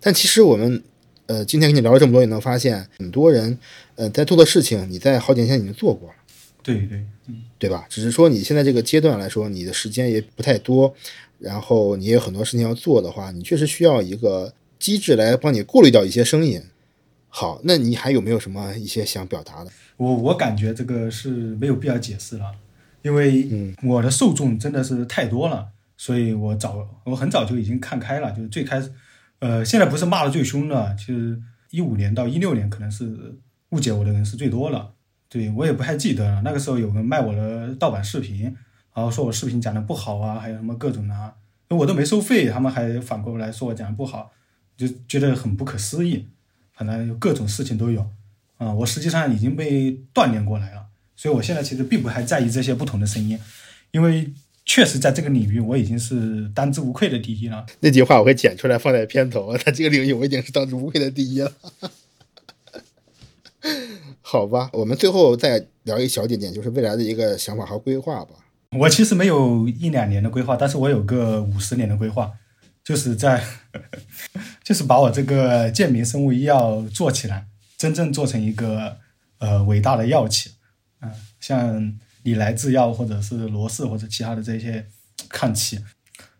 [0.00, 0.82] 但其实我们。
[1.28, 3.58] 呃，今天跟你聊了这么多，你能发现很多人，
[3.96, 6.14] 呃，在做的事情，你在好几年前已经做过了，
[6.62, 7.84] 对对，嗯，对吧？
[7.90, 10.94] 只是说你现在这个阶段来说，你的时间也不太多，
[11.38, 16.62] 然后你也有很多事情要做的话，你确实需要一个机制来帮你过滤掉一些声音。
[17.28, 19.70] 好，那你还有没有什么一些想表达的？
[19.98, 22.52] 我我感觉这个是没有必要解释了，
[23.02, 23.46] 因为
[23.82, 25.68] 我的受众真的是太多了，
[25.98, 28.90] 所以我早我很早就已经看开了，就是最开始。
[29.40, 33.36] 呃，现在不是骂的最凶的，其实一五年到一六年可能是
[33.70, 34.94] 误解我的人是最多了。
[35.28, 38.42] 对我也不太记得了，那个时候有人卖我的盗版视频，
[38.94, 41.34] 然后说我视频讲的不好啊，还有什么各种的，
[41.68, 44.32] 我都没收费，他们还反过来说我讲的不好，
[44.76, 46.26] 就觉得很不可思议。
[46.72, 48.10] 反正有各种事情都有
[48.56, 53.38] 啊，我实际上已经被锻炼过来了，所以我现在其实并不还在意这些不同的声音，
[53.92, 54.32] 因为。
[54.70, 57.64] 确实，在这个领域，我已经是当之无愧的第一了。
[57.80, 59.56] 那句话我会剪出来放在片头。
[59.64, 61.50] 在这个领域，我已经是当之无愧的第一了。
[64.20, 68.32] 好吧，我们最后再聊一小点点，就是未来的一个想法和规划吧。
[68.78, 72.30] 我其实没有一两年的规划，但是我有个五十年的规划，
[72.84, 73.42] 就是在，
[74.62, 77.46] 就是把我这个健民生物医药做起来，
[77.78, 78.98] 真正做成一个
[79.38, 80.50] 呃伟大的药企。
[81.00, 81.10] 嗯，
[81.40, 81.98] 像。
[82.22, 84.86] 你来制药，或者是罗氏，或者其他的这些
[85.28, 85.78] 看齐，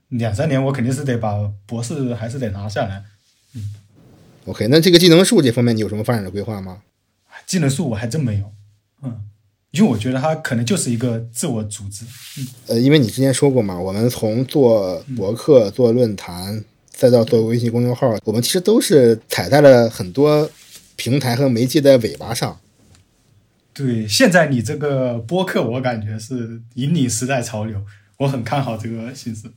[0.09, 3.05] 两三年我肯定是得把博士还是得拿下来。
[3.55, 3.75] 嗯
[4.47, 6.83] ，OK，那这个技能树这方面你有什么发展的规划吗？
[7.47, 8.53] 技能树我还真没有，
[9.03, 9.23] 嗯，
[9.71, 12.05] 因为我觉得它可能就是一个自我组织。
[12.39, 20.51] 嗯，呃，因为你之前说过嘛，我们从做博客、做论坛，再到做微信公众号，我们其实都是踩在了很多
[20.97, 22.61] 平台和媒介的尾巴上。
[23.79, 27.81] 对，现在你这个播客，我感觉是引领时代潮流，
[28.17, 29.49] 我很看好这个形式。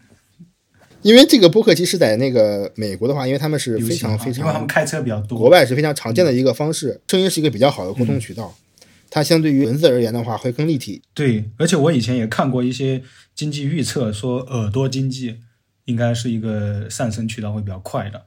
[1.02, 7.02] 因为这个播客其实，在那个美国的话，因为他们是非常非常，因为他们开车比较多，国外是非常常见的一个方式。
[7.08, 8.56] 声音是一个比较好的沟通渠道，
[9.10, 11.02] 它相对于文字而言的话，会更立体。
[11.16, 13.02] 对，而且我以前也看过一些
[13.34, 15.38] 经济预测，说耳朵经济
[15.86, 18.22] 应该是一个上升渠道，会比较快的。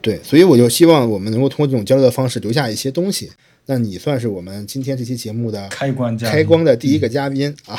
[0.00, 3.30] 对，所以我就希望我们能够通过这种交流的方式，留下一些东西。
[3.70, 7.78] 那你算是我们今天这期节目的开关开光的第一个嘉宾啊，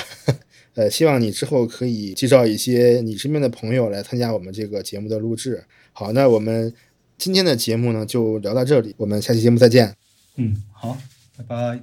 [0.75, 5.63] 呃，希望你之后可以介绍一些你身边的朋友来参加我们这个节目的录制。
[5.91, 6.71] 好，那我们
[7.17, 9.95] 今天的节目呢就聊到这里，我们下期节目再见。
[10.35, 10.95] 嗯，好，
[11.35, 11.79] 拜拜。